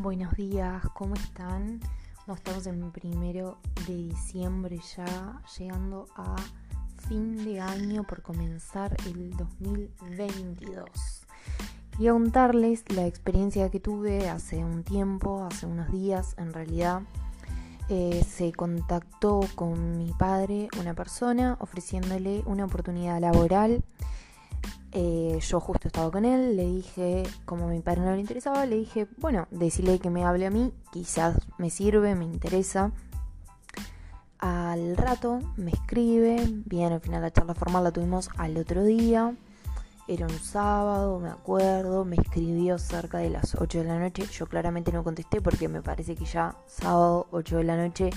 Buenos 0.00 0.32
días, 0.36 0.80
¿cómo 0.94 1.14
están? 1.14 1.80
estamos 2.32 2.68
en 2.68 2.92
primero 2.92 3.58
de 3.88 3.96
diciembre 3.96 4.78
ya, 4.96 5.42
llegando 5.58 6.06
a 6.14 6.36
fin 7.08 7.44
de 7.44 7.58
año 7.58 8.04
por 8.04 8.22
comenzar 8.22 8.96
el 9.06 9.36
2022. 9.36 11.26
Quería 11.90 12.12
contarles 12.12 12.84
la 12.94 13.08
experiencia 13.08 13.70
que 13.70 13.80
tuve 13.80 14.28
hace 14.28 14.64
un 14.64 14.84
tiempo, 14.84 15.44
hace 15.50 15.66
unos 15.66 15.90
días 15.90 16.36
en 16.38 16.52
realidad. 16.52 17.02
Eh, 17.88 18.24
se 18.24 18.52
contactó 18.52 19.40
con 19.56 19.98
mi 19.98 20.12
padre 20.12 20.68
una 20.78 20.94
persona 20.94 21.56
ofreciéndole 21.58 22.44
una 22.46 22.66
oportunidad 22.66 23.20
laboral 23.20 23.82
eh, 25.00 25.38
yo 25.40 25.60
justo 25.60 25.86
estaba 25.86 26.10
con 26.10 26.24
él, 26.24 26.56
le 26.56 26.66
dije, 26.66 27.22
como 27.44 27.66
a 27.66 27.70
mi 27.70 27.80
padre 27.80 28.00
no 28.00 28.14
le 28.14 28.20
interesaba, 28.20 28.66
le 28.66 28.74
dije, 28.74 29.06
bueno, 29.18 29.46
decirle 29.52 30.00
que 30.00 30.10
me 30.10 30.24
hable 30.24 30.44
a 30.44 30.50
mí, 30.50 30.72
quizás 30.90 31.38
me 31.56 31.70
sirve, 31.70 32.16
me 32.16 32.24
interesa. 32.24 32.90
Al 34.40 34.96
rato 34.96 35.38
me 35.56 35.70
escribe, 35.70 36.44
bien, 36.66 36.92
al 36.92 37.00
final 37.00 37.22
la 37.22 37.30
charla 37.30 37.54
formal 37.54 37.84
la 37.84 37.92
tuvimos 37.92 38.28
al 38.38 38.56
otro 38.56 38.82
día, 38.82 39.36
era 40.08 40.26
un 40.26 40.38
sábado, 40.40 41.20
me 41.20 41.28
acuerdo, 41.30 42.04
me 42.04 42.16
escribió 42.16 42.76
cerca 42.76 43.18
de 43.18 43.30
las 43.30 43.54
8 43.54 43.78
de 43.78 43.84
la 43.84 44.00
noche, 44.00 44.24
yo 44.26 44.46
claramente 44.46 44.90
no 44.90 45.04
contesté 45.04 45.40
porque 45.40 45.68
me 45.68 45.80
parece 45.80 46.16
que 46.16 46.24
ya 46.24 46.56
sábado 46.66 47.28
8 47.30 47.58
de 47.58 47.64
la 47.64 47.76
noche 47.76 48.10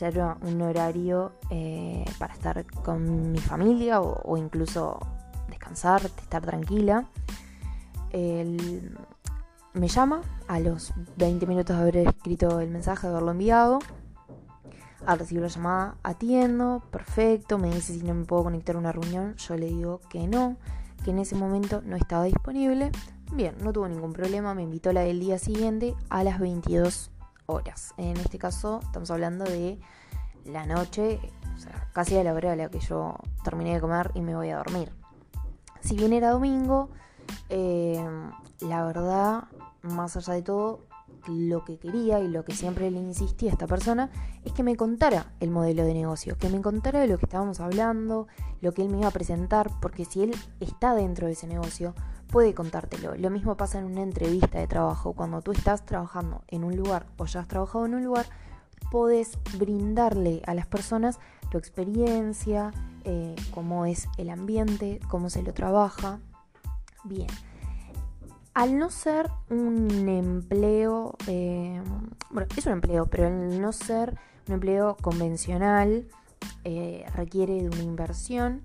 ya 0.00 0.08
era 0.08 0.38
un 0.40 0.62
horario 0.62 1.32
eh, 1.50 2.06
para 2.18 2.32
estar 2.32 2.64
con 2.64 3.32
mi 3.32 3.38
familia 3.38 4.00
o 4.00 4.38
incluso 4.38 4.98
descansar, 5.62 6.02
estar 6.04 6.42
tranquila. 6.42 7.06
me 9.74 9.88
llama 9.88 10.20
a 10.48 10.60
los 10.60 10.92
20 11.16 11.46
minutos 11.46 11.76
de 11.76 11.82
haber 11.82 11.96
escrito 11.98 12.60
el 12.60 12.70
mensaje, 12.70 13.06
de 13.06 13.12
haberlo 13.12 13.30
enviado. 13.30 13.78
Al 15.06 15.18
recibir 15.18 15.42
la 15.42 15.48
llamada, 15.48 15.96
atiendo, 16.02 16.82
perfecto. 16.90 17.58
Me 17.58 17.70
dice 17.70 17.94
si 17.94 18.02
no 18.02 18.14
me 18.14 18.24
puedo 18.24 18.44
conectar 18.44 18.76
a 18.76 18.78
una 18.78 18.92
reunión. 18.92 19.34
Yo 19.36 19.56
le 19.56 19.66
digo 19.66 20.00
que 20.10 20.26
no, 20.28 20.56
que 21.04 21.10
en 21.10 21.18
ese 21.18 21.34
momento 21.34 21.82
no 21.84 21.96
estaba 21.96 22.24
disponible. 22.24 22.92
Bien, 23.32 23.54
no 23.62 23.72
tuvo 23.72 23.88
ningún 23.88 24.12
problema. 24.12 24.54
Me 24.54 24.62
invitó 24.62 24.92
la 24.92 25.00
del 25.00 25.18
día 25.18 25.38
siguiente 25.38 25.94
a 26.08 26.22
las 26.22 26.38
22 26.38 27.10
horas. 27.46 27.94
En 27.96 28.16
este 28.16 28.38
caso, 28.38 28.80
estamos 28.82 29.10
hablando 29.10 29.44
de 29.44 29.80
la 30.44 30.66
noche, 30.66 31.18
o 31.56 31.58
sea, 31.58 31.88
casi 31.92 32.16
a 32.16 32.24
la 32.24 32.32
hora 32.32 32.52
a 32.52 32.56
la 32.56 32.68
que 32.68 32.80
yo 32.80 33.16
terminé 33.42 33.74
de 33.74 33.80
comer 33.80 34.10
y 34.14 34.20
me 34.20 34.36
voy 34.36 34.50
a 34.50 34.58
dormir. 34.58 35.01
Si 35.82 35.96
bien 35.96 36.12
era 36.12 36.30
domingo, 36.30 36.88
eh, 37.48 38.02
la 38.60 38.84
verdad, 38.84 39.44
más 39.82 40.16
allá 40.16 40.34
de 40.34 40.42
todo, 40.42 40.80
lo 41.28 41.64
que 41.64 41.78
quería 41.78 42.20
y 42.20 42.28
lo 42.28 42.44
que 42.44 42.52
siempre 42.52 42.90
le 42.90 42.98
insistí 42.98 43.48
a 43.48 43.52
esta 43.52 43.66
persona 43.66 44.10
es 44.44 44.52
que 44.52 44.62
me 44.62 44.76
contara 44.76 45.32
el 45.40 45.50
modelo 45.50 45.84
de 45.84 45.94
negocio, 45.94 46.36
que 46.36 46.48
me 46.48 46.60
contara 46.60 47.00
de 47.00 47.06
lo 47.06 47.18
que 47.18 47.26
estábamos 47.26 47.60
hablando, 47.60 48.26
lo 48.60 48.72
que 48.72 48.82
él 48.82 48.88
me 48.88 48.98
iba 48.98 49.08
a 49.08 49.12
presentar, 49.12 49.70
porque 49.80 50.04
si 50.04 50.22
él 50.22 50.34
está 50.60 50.94
dentro 50.94 51.26
de 51.26 51.34
ese 51.34 51.46
negocio, 51.46 51.94
puede 52.28 52.54
contártelo. 52.54 53.14
Lo 53.16 53.30
mismo 53.30 53.56
pasa 53.56 53.78
en 53.78 53.84
una 53.84 54.02
entrevista 54.02 54.58
de 54.58 54.66
trabajo, 54.66 55.12
cuando 55.12 55.42
tú 55.42 55.52
estás 55.52 55.84
trabajando 55.84 56.42
en 56.48 56.64
un 56.64 56.76
lugar 56.76 57.06
o 57.18 57.26
ya 57.26 57.40
has 57.40 57.48
trabajado 57.48 57.86
en 57.86 57.94
un 57.94 58.04
lugar, 58.04 58.26
puedes 58.90 59.38
brindarle 59.58 60.42
a 60.46 60.54
las 60.54 60.66
personas 60.66 61.20
tu 61.52 61.58
experiencia, 61.58 62.72
eh, 63.04 63.36
cómo 63.50 63.84
es 63.84 64.08
el 64.16 64.30
ambiente, 64.30 65.00
cómo 65.10 65.28
se 65.28 65.42
lo 65.42 65.52
trabaja. 65.52 66.18
Bien. 67.04 67.28
Al 68.54 68.78
no 68.78 68.90
ser 68.90 69.30
un 69.50 70.08
empleo, 70.08 71.14
eh, 71.26 71.82
bueno, 72.30 72.48
es 72.56 72.64
un 72.64 72.72
empleo, 72.72 73.04
pero 73.04 73.26
al 73.26 73.60
no 73.60 73.70
ser 73.72 74.18
un 74.48 74.54
empleo 74.54 74.96
convencional, 74.96 76.08
eh, 76.64 77.04
requiere 77.14 77.62
de 77.62 77.68
una 77.68 77.82
inversión. 77.82 78.62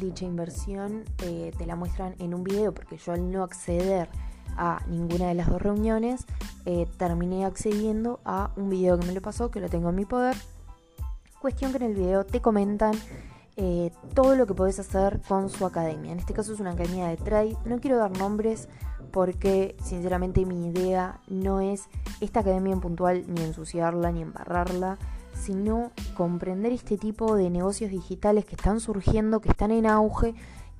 Dicha 0.00 0.24
inversión 0.24 1.02
te 1.16 1.66
la 1.66 1.74
muestran 1.74 2.14
en 2.20 2.34
un 2.34 2.44
video, 2.44 2.72
porque 2.72 2.98
yo 2.98 3.12
al 3.14 3.32
no 3.32 3.42
acceder 3.42 4.08
a 4.56 4.80
ninguna 4.86 5.26
de 5.26 5.34
las 5.34 5.48
dos 5.48 5.60
reuniones, 5.60 6.24
terminé 6.98 7.44
accediendo 7.44 8.20
a 8.24 8.52
un 8.56 8.70
video 8.70 8.96
que 8.98 9.06
me 9.06 9.12
lo 9.12 9.20
pasó, 9.20 9.50
que 9.50 9.60
lo 9.60 9.68
tengo 9.68 9.88
en 9.88 9.96
mi 9.96 10.04
poder. 10.04 10.36
Cuestión 11.40 11.70
que 11.70 11.76
en 11.76 11.84
el 11.84 11.94
video 11.94 12.26
te 12.26 12.40
comentan 12.40 12.94
eh, 13.56 13.92
todo 14.12 14.34
lo 14.34 14.46
que 14.46 14.54
podés 14.54 14.80
hacer 14.80 15.20
con 15.28 15.48
su 15.48 15.64
academia. 15.64 16.10
En 16.10 16.18
este 16.18 16.34
caso 16.34 16.52
es 16.52 16.58
una 16.58 16.72
academia 16.72 17.06
de 17.06 17.16
trade. 17.16 17.56
No 17.64 17.78
quiero 17.78 17.96
dar 17.96 18.10
nombres 18.18 18.68
porque 19.12 19.76
sinceramente 19.80 20.44
mi 20.44 20.66
idea 20.66 21.20
no 21.28 21.60
es 21.60 21.88
esta 22.20 22.40
academia 22.40 22.72
en 22.72 22.80
puntual 22.80 23.24
ni 23.28 23.42
ensuciarla 23.42 24.10
ni 24.10 24.22
embarrarla, 24.22 24.98
sino 25.32 25.92
comprender 26.16 26.72
este 26.72 26.98
tipo 26.98 27.36
de 27.36 27.50
negocios 27.50 27.92
digitales 27.92 28.44
que 28.44 28.56
están 28.56 28.80
surgiendo, 28.80 29.40
que 29.40 29.50
están 29.50 29.70
en 29.70 29.86
auge 29.86 30.34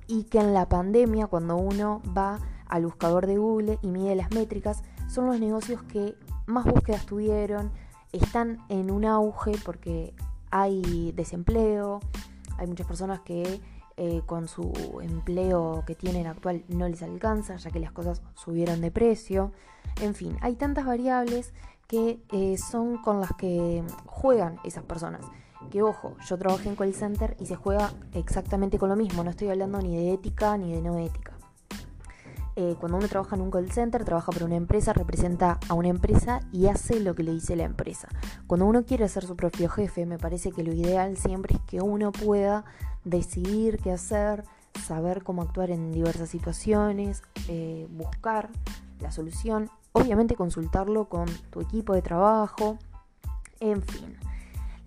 y 0.07 0.23
que 0.23 0.39
en 0.39 0.53
la 0.53 0.67
pandemia 0.67 1.27
cuando 1.27 1.55
uno 1.55 2.01
va 2.17 2.37
al 2.67 2.83
buscador 2.83 3.27
de 3.27 3.37
Google 3.37 3.79
y 3.81 3.87
mide 3.87 4.13
las 4.15 4.31
métricas, 4.31 4.83
son 5.07 5.27
los 5.27 5.39
negocios 5.39 5.83
que 5.83 6.15
más 6.47 6.65
búsquedas 6.65 7.05
tuvieron, 7.05 7.71
están 8.11 8.59
en 8.67 8.91
un 8.91 9.05
auge 9.05 9.53
porque 9.63 10.13
hay 10.51 11.11
desempleo, 11.13 11.99
hay 12.57 12.67
muchas 12.67 12.87
personas 12.87 13.21
que 13.21 13.61
eh, 13.97 14.21
con 14.25 14.47
su 14.47 14.71
empleo 15.01 15.83
que 15.85 15.95
tienen 15.95 16.27
actual 16.27 16.63
no 16.69 16.87
les 16.87 17.03
alcanza, 17.03 17.57
ya 17.57 17.69
que 17.69 17.79
las 17.79 17.91
cosas 17.91 18.21
subieron 18.33 18.79
de 18.81 18.91
precio. 18.91 19.51
En 20.01 20.15
fin, 20.15 20.37
hay 20.41 20.55
tantas 20.55 20.85
variables 20.85 21.53
que 21.87 22.21
eh, 22.31 22.57
son 22.57 23.01
con 23.01 23.19
las 23.19 23.33
que 23.33 23.83
juegan 24.05 24.59
esas 24.63 24.83
personas. 24.83 25.25
Que 25.69 25.81
ojo, 25.81 26.15
yo 26.25 26.37
trabajé 26.37 26.69
en 26.69 26.75
call 26.75 26.93
center 26.93 27.35
y 27.39 27.47
se 27.47 27.55
juega 27.55 27.91
exactamente 28.13 28.79
con 28.79 28.89
lo 28.89 28.95
mismo. 28.95 29.23
No 29.23 29.31
estoy 29.31 29.49
hablando 29.49 29.79
ni 29.79 29.97
de 29.97 30.13
ética 30.13 30.57
ni 30.57 30.71
de 30.71 30.81
no 30.81 30.97
ética. 30.97 31.38
Eh, 32.61 32.75
cuando 32.77 32.97
uno 32.97 33.07
trabaja 33.07 33.37
en 33.37 33.41
un 33.41 33.51
call 33.51 33.71
center, 33.71 34.03
trabaja 34.03 34.33
para 34.33 34.43
una 34.43 34.57
empresa, 34.57 34.91
representa 34.91 35.61
a 35.69 35.75
una 35.75 35.87
empresa 35.87 36.41
y 36.51 36.67
hace 36.67 36.99
lo 36.99 37.15
que 37.15 37.23
le 37.23 37.31
dice 37.31 37.55
la 37.55 37.63
empresa. 37.63 38.09
Cuando 38.47 38.65
uno 38.65 38.83
quiere 38.83 39.07
ser 39.07 39.25
su 39.25 39.37
propio 39.37 39.69
jefe, 39.69 40.05
me 40.05 40.17
parece 40.17 40.51
que 40.51 40.65
lo 40.65 40.73
ideal 40.73 41.15
siempre 41.15 41.55
es 41.55 41.61
que 41.61 41.81
uno 41.81 42.11
pueda 42.11 42.65
decidir 43.05 43.77
qué 43.77 43.93
hacer, 43.93 44.43
saber 44.77 45.23
cómo 45.23 45.41
actuar 45.41 45.71
en 45.71 45.93
diversas 45.93 46.27
situaciones, 46.27 47.23
eh, 47.47 47.87
buscar 47.91 48.49
la 48.99 49.13
solución, 49.13 49.69
obviamente 49.93 50.35
consultarlo 50.35 51.07
con 51.07 51.27
tu 51.51 51.61
equipo 51.61 51.93
de 51.93 52.01
trabajo, 52.01 52.77
en 53.61 53.81
fin. 53.81 54.17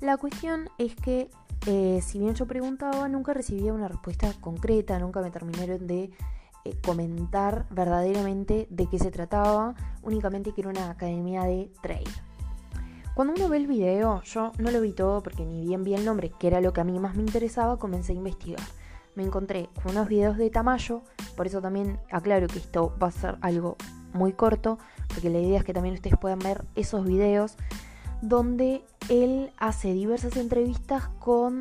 La 0.02 0.18
cuestión 0.18 0.68
es 0.76 0.94
que 0.94 1.30
eh, 1.64 2.00
si 2.02 2.18
bien 2.18 2.34
yo 2.34 2.44
preguntaba, 2.44 3.08
nunca 3.08 3.32
recibía 3.32 3.72
una 3.72 3.88
respuesta 3.88 4.30
concreta, 4.42 4.98
nunca 4.98 5.22
me 5.22 5.30
terminaron 5.30 5.86
de 5.86 6.10
eh, 6.64 6.76
comentar 6.84 7.66
verdaderamente 7.70 8.66
de 8.70 8.86
qué 8.86 8.98
se 8.98 9.10
trataba, 9.10 9.74
únicamente 10.02 10.52
que 10.52 10.60
era 10.60 10.70
una 10.70 10.90
academia 10.90 11.44
de 11.44 11.70
trade. 11.82 12.04
Cuando 13.14 13.34
uno 13.34 13.48
ve 13.48 13.58
el 13.58 13.66
video, 13.66 14.22
yo 14.22 14.52
no 14.58 14.70
lo 14.70 14.80
vi 14.80 14.92
todo 14.92 15.22
porque 15.22 15.44
ni 15.44 15.66
bien 15.66 15.84
vi 15.84 15.94
el 15.94 16.04
nombre, 16.04 16.32
que 16.38 16.46
era 16.46 16.60
lo 16.60 16.72
que 16.72 16.80
a 16.80 16.84
mí 16.84 16.98
más 16.98 17.14
me 17.14 17.22
interesaba, 17.22 17.78
comencé 17.78 18.12
a 18.12 18.16
investigar. 18.16 18.60
Me 19.14 19.22
encontré 19.22 19.68
con 19.82 19.92
unos 19.92 20.08
videos 20.08 20.38
de 20.38 20.48
Tamayo, 20.48 21.02
por 21.36 21.46
eso 21.46 21.60
también 21.60 22.00
aclaro 22.10 22.46
que 22.46 22.58
esto 22.58 22.94
va 23.02 23.08
a 23.08 23.12
ser 23.12 23.36
algo 23.42 23.76
muy 24.14 24.32
corto, 24.32 24.78
porque 25.08 25.28
la 25.28 25.40
idea 25.40 25.58
es 25.58 25.64
que 25.64 25.74
también 25.74 25.94
ustedes 25.94 26.16
puedan 26.18 26.38
ver 26.38 26.64
esos 26.74 27.04
videos 27.04 27.56
donde 28.22 28.84
él 29.08 29.52
hace 29.58 29.92
diversas 29.92 30.36
entrevistas 30.36 31.08
con 31.18 31.60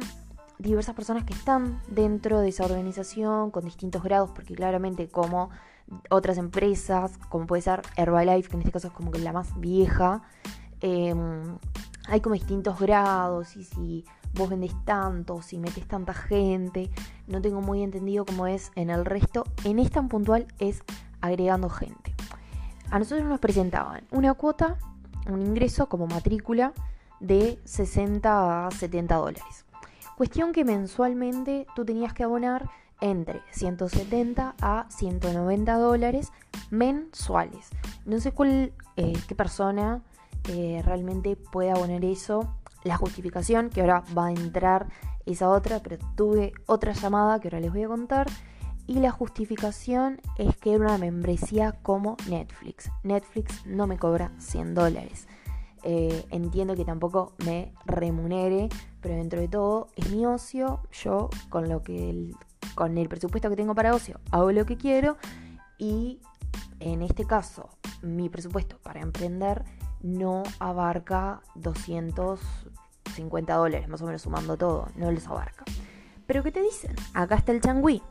diversas 0.62 0.96
personas 0.96 1.24
que 1.24 1.34
están 1.34 1.82
dentro 1.88 2.40
de 2.40 2.50
esa 2.50 2.66
organización 2.66 3.52
con 3.52 3.66
distintos 3.66 4.04
grados, 4.04 4.32
porque 4.32 4.54
claramente 4.54 5.08
como 5.08 5.50
otras 6.10 6.38
empresas, 6.38 7.18
como 7.30 7.48
puede 7.48 7.62
ser 7.62 7.82
Herbalife, 7.98 8.50
que 8.50 8.56
en 8.56 8.62
este 8.62 8.72
caso 8.72 8.88
es 8.88 8.94
como 8.94 9.12
que 9.12 9.20
la 9.20 9.34
más 9.34 9.60
vieja, 9.60 10.22
em, 10.80 11.58
hay 12.08 12.22
como 12.22 12.34
distintos 12.34 12.80
grados 12.80 13.56
y 13.56 13.64
si 13.64 14.06
vos 14.34 14.50
vendés 14.50 14.74
tanto, 14.86 15.42
si 15.42 15.58
metes 15.58 15.88
tanta 15.88 16.14
gente, 16.14 16.90
no 17.28 17.42
tengo 17.42 17.62
muy 17.62 17.84
entendido 17.84 18.26
cómo 18.26 18.48
es 18.48 18.72
en 18.76 18.90
el 18.90 19.06
resto. 19.06 19.44
En 19.64 19.80
esta 19.80 20.00
en 20.00 20.10
puntual 20.10 20.48
es 20.60 20.84
agregando 21.22 21.70
gente. 21.70 22.14
A 22.90 23.00
nosotros 23.00 23.28
nos 23.28 23.40
presentaban 23.40 24.06
una 24.12 24.34
cuota, 24.34 24.78
un 25.28 25.42
ingreso 25.42 25.88
como 25.88 26.08
matrícula 26.08 26.74
de 27.20 27.60
60 27.66 28.68
a 28.68 28.72
70 28.72 29.16
dólares. 29.16 29.66
Cuestión 30.22 30.52
que 30.52 30.64
mensualmente 30.64 31.66
tú 31.76 31.84
tenías 31.84 32.14
que 32.14 32.22
abonar 32.22 32.70
entre 33.00 33.42
170 33.54 34.54
a 34.62 34.86
190 34.88 35.74
dólares 35.80 36.32
mensuales. 36.70 37.72
No 38.06 38.20
sé 38.20 38.32
cuál, 38.32 38.72
eh, 38.98 39.14
qué 39.28 39.34
persona 39.34 40.04
eh, 40.48 40.84
realmente 40.86 41.36
puede 41.36 41.72
abonar 41.72 42.06
eso. 42.06 42.56
La 42.84 42.98
justificación, 42.98 43.72
que 43.72 43.82
ahora 43.82 44.04
va 44.16 44.28
a 44.28 44.32
entrar 44.32 44.90
esa 45.26 45.50
otra, 45.50 45.80
pero 45.80 45.98
tuve 46.16 46.54
otra 46.68 46.94
llamada 46.94 47.40
que 47.40 47.48
ahora 47.48 47.60
les 47.60 47.72
voy 47.72 47.82
a 47.82 47.88
contar. 47.88 48.28
Y 48.86 49.00
la 49.00 49.10
justificación 49.10 50.22
es 50.38 50.56
que 50.56 50.76
era 50.76 50.86
una 50.86 51.00
membresía 51.00 51.72
como 51.82 52.16
Netflix. 52.30 52.92
Netflix 53.02 53.66
no 53.66 53.88
me 53.88 53.98
cobra 53.98 54.32
100 54.38 54.76
dólares. 54.76 55.28
Eh, 55.84 56.26
entiendo 56.30 56.76
que 56.76 56.86
tampoco 56.86 57.34
me 57.44 57.74
remunere, 57.86 58.70
pero 59.02 59.16
dentro 59.16 59.40
de 59.40 59.48
todo 59.48 59.88
es 59.96 60.12
mi 60.12 60.26
ocio. 60.26 60.82
Yo 60.92 61.30
con 61.50 61.70
lo 61.70 61.82
que 61.82 62.10
el, 62.10 62.36
con 62.76 62.98
el 62.98 63.10
presupuesto 63.10 63.50
que 63.50 63.56
tengo 63.56 63.76
para 63.76 63.96
ocio 63.96 64.20
hago 64.32 64.52
lo 64.52 64.66
que 64.66 64.78
quiero 64.78 65.18
y 65.78 66.20
en 66.80 67.02
este 67.02 67.26
caso 67.26 67.70
mi 68.02 68.30
presupuesto 68.30 68.78
para 68.80 69.02
emprender 69.02 69.64
no 70.02 70.44
abarca 70.60 71.42
250 71.56 73.54
dólares, 73.56 73.88
más 73.88 74.02
o 74.02 74.06
menos 74.06 74.22
sumando 74.24 74.58
todo, 74.58 74.88
no 74.96 75.12
les 75.12 75.28
abarca. 75.28 75.64
Pero 76.26 76.44
¿qué 76.44 76.52
te 76.52 76.62
dicen? 76.62 76.96
Acá 77.14 77.36
está 77.36 77.52
el 77.52 77.62
changüí. 77.62 78.02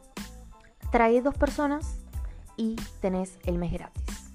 Trae 0.93 1.23
dos 1.23 1.37
personas 1.37 1.99
y 2.57 2.77
tenés 3.01 3.39
el 3.45 3.59
mes 3.59 3.73
gratis. 3.73 4.35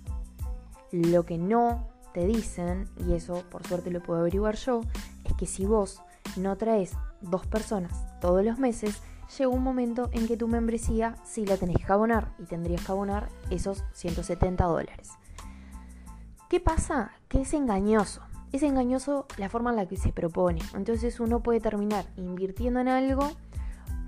Lo 0.91 1.25
que 1.25 1.37
no 1.37 1.87
te 2.15 2.25
dicen, 2.25 2.87
y 3.05 3.11
eso 3.11 3.43
por 3.51 3.67
suerte 3.67 3.91
lo 3.91 4.01
puedo 4.01 4.21
averiguar 4.21 4.55
yo, 4.55 4.79
es 5.25 5.33
que 5.33 5.45
si 5.45 5.65
vos 5.65 6.01
no 6.37 6.55
traes 6.55 6.95
dos 7.19 7.45
personas 7.45 7.91
todos 8.21 8.41
los 8.45 8.57
meses, 8.57 9.01
llega 9.37 9.49
un 9.49 9.61
momento 9.61 10.09
en 10.13 10.25
que 10.25 10.37
tu 10.37 10.47
membresía 10.47 11.17
sí 11.25 11.45
la 11.45 11.57
tenés 11.57 11.85
que 11.85 11.91
abonar 11.91 12.33
y 12.39 12.43
tendrías 12.45 12.85
que 12.85 12.91
abonar 12.93 13.27
esos 13.49 13.83
170 13.91 14.63
dólares. 14.63 15.09
¿Qué 16.49 16.61
pasa? 16.61 17.11
Que 17.27 17.41
es 17.41 17.53
engañoso. 17.53 18.21
Es 18.53 18.63
engañoso 18.63 19.25
la 19.35 19.49
forma 19.49 19.71
en 19.71 19.75
la 19.75 19.85
que 19.85 19.97
se 19.97 20.13
propone. 20.13 20.61
Entonces 20.73 21.19
uno 21.19 21.43
puede 21.43 21.59
terminar 21.59 22.05
invirtiendo 22.15 22.79
en 22.79 22.87
algo 22.87 23.29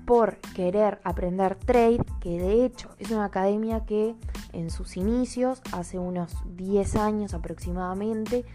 por 0.07 0.37
querer 0.55 1.01
aprender 1.03 1.55
trade, 1.55 1.99
que 2.21 2.39
de 2.39 2.63
hecho 2.63 2.89
es 2.97 3.11
una 3.11 3.25
academia 3.25 3.83
que 3.83 4.15
en 4.53 4.69
sus 4.71 4.95
inicios, 4.95 5.61
hace 5.73 5.99
unos 5.99 6.33
10 6.55 6.95
años 6.95 7.33
aproximadamente, 7.33 8.45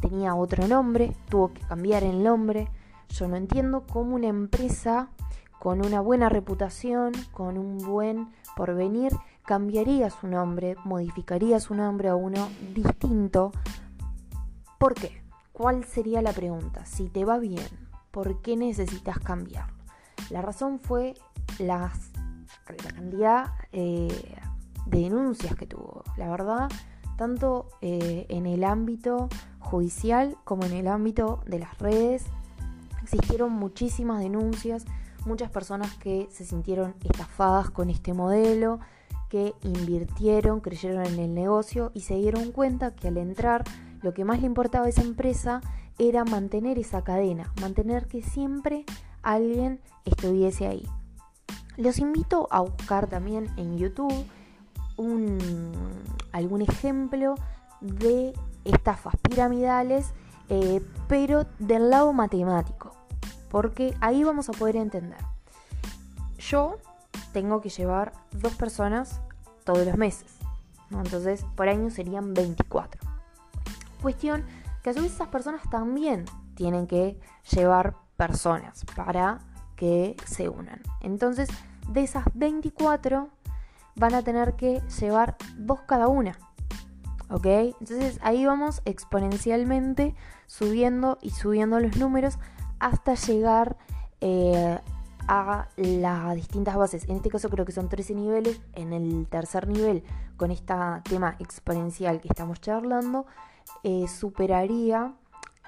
tenía 0.00 0.34
otro 0.34 0.66
nombre, 0.66 1.14
tuvo 1.28 1.52
que 1.52 1.60
cambiar 1.60 2.02
el 2.02 2.24
nombre. 2.24 2.70
Yo 3.10 3.28
no 3.28 3.36
entiendo 3.36 3.84
cómo 3.86 4.14
una 4.14 4.28
empresa 4.28 5.10
con 5.58 5.84
una 5.84 6.00
buena 6.00 6.30
reputación, 6.30 7.12
con 7.30 7.58
un 7.58 7.76
buen 7.76 8.32
porvenir, 8.56 9.12
cambiaría 9.44 10.08
su 10.08 10.28
nombre, 10.28 10.76
modificaría 10.82 11.60
su 11.60 11.74
nombre 11.74 12.08
a 12.08 12.14
uno 12.14 12.48
distinto. 12.74 13.52
¿Por 14.78 14.94
qué? 14.94 15.22
¿Cuál 15.52 15.84
sería 15.84 16.22
la 16.22 16.32
pregunta? 16.32 16.86
Si 16.86 17.10
te 17.10 17.26
va 17.26 17.38
bien, 17.38 17.68
¿por 18.10 18.40
qué 18.40 18.56
necesitas 18.56 19.18
cambiarlo? 19.18 19.71
La 20.30 20.42
razón 20.42 20.78
fue 20.80 21.14
la 21.58 21.92
cantidad 22.94 23.52
eh, 23.72 24.08
de 24.86 24.98
denuncias 24.98 25.54
que 25.54 25.66
tuvo. 25.66 26.04
La 26.16 26.30
verdad, 26.30 26.70
tanto 27.16 27.68
eh, 27.80 28.26
en 28.28 28.46
el 28.46 28.64
ámbito 28.64 29.28
judicial 29.58 30.36
como 30.44 30.64
en 30.64 30.72
el 30.72 30.88
ámbito 30.88 31.40
de 31.46 31.58
las 31.58 31.78
redes, 31.78 32.24
existieron 33.02 33.52
muchísimas 33.52 34.20
denuncias, 34.20 34.84
muchas 35.26 35.50
personas 35.50 35.94
que 35.98 36.28
se 36.30 36.44
sintieron 36.44 36.94
estafadas 37.02 37.70
con 37.70 37.90
este 37.90 38.12
modelo, 38.12 38.80
que 39.28 39.54
invirtieron, 39.62 40.60
creyeron 40.60 41.06
en 41.06 41.18
el 41.18 41.34
negocio 41.34 41.90
y 41.94 42.00
se 42.00 42.16
dieron 42.16 42.52
cuenta 42.52 42.94
que 42.94 43.08
al 43.08 43.16
entrar 43.16 43.64
lo 44.02 44.12
que 44.12 44.24
más 44.24 44.40
le 44.40 44.46
importaba 44.46 44.86
a 44.86 44.88
esa 44.88 45.02
empresa 45.02 45.62
era 45.98 46.24
mantener 46.24 46.78
esa 46.78 47.02
cadena, 47.02 47.52
mantener 47.60 48.08
que 48.08 48.22
siempre 48.22 48.84
alguien 49.22 49.80
estuviese 50.04 50.66
ahí. 50.66 50.88
Los 51.76 51.98
invito 51.98 52.48
a 52.50 52.60
buscar 52.60 53.06
también 53.06 53.48
en 53.56 53.78
YouTube 53.78 54.26
algún 56.32 56.62
ejemplo 56.62 57.34
de 57.80 58.32
estafas 58.64 59.14
piramidales, 59.22 60.12
eh, 60.48 60.80
pero 61.08 61.46
del 61.58 61.90
lado 61.90 62.12
matemático, 62.12 62.94
porque 63.50 63.96
ahí 64.00 64.22
vamos 64.22 64.48
a 64.48 64.52
poder 64.52 64.76
entender. 64.76 65.18
Yo 66.38 66.76
tengo 67.32 67.60
que 67.60 67.70
llevar 67.70 68.12
dos 68.32 68.54
personas 68.54 69.20
todos 69.64 69.86
los 69.86 69.96
meses. 69.96 70.36
Entonces, 70.90 71.44
por 71.56 71.68
año 71.68 71.90
serían 71.90 72.34
24. 72.34 73.00
Cuestión 74.02 74.44
que 74.82 74.90
a 74.90 74.94
su 74.94 75.00
vez 75.00 75.14
esas 75.14 75.28
personas 75.28 75.62
también 75.70 76.26
tienen 76.54 76.86
que 76.86 77.18
llevar 77.50 77.96
personas 78.26 78.84
para 78.94 79.40
que 79.74 80.16
se 80.24 80.48
unan. 80.48 80.80
Entonces, 81.00 81.48
de 81.88 82.04
esas 82.04 82.24
24 82.34 83.28
van 83.96 84.14
a 84.14 84.22
tener 84.22 84.54
que 84.54 84.80
llevar 85.00 85.36
dos 85.56 85.80
cada 85.80 86.06
una. 86.06 86.38
¿Ok? 87.30 87.46
Entonces 87.46 88.20
ahí 88.22 88.46
vamos 88.46 88.82
exponencialmente 88.84 90.14
subiendo 90.46 91.18
y 91.20 91.30
subiendo 91.30 91.80
los 91.80 91.96
números 91.96 92.38
hasta 92.78 93.14
llegar 93.14 93.76
eh, 94.20 94.78
a 95.26 95.66
las 95.76 96.36
distintas 96.36 96.76
bases. 96.76 97.08
En 97.08 97.16
este 97.16 97.30
caso 97.30 97.48
creo 97.48 97.64
que 97.64 97.72
son 97.72 97.88
13 97.88 98.14
niveles. 98.14 98.60
En 98.74 98.92
el 98.92 99.26
tercer 99.28 99.66
nivel, 99.66 100.04
con 100.36 100.52
este 100.52 100.74
tema 101.08 101.34
exponencial 101.40 102.20
que 102.20 102.28
estamos 102.28 102.60
charlando, 102.60 103.26
eh, 103.82 104.06
superaría 104.06 105.14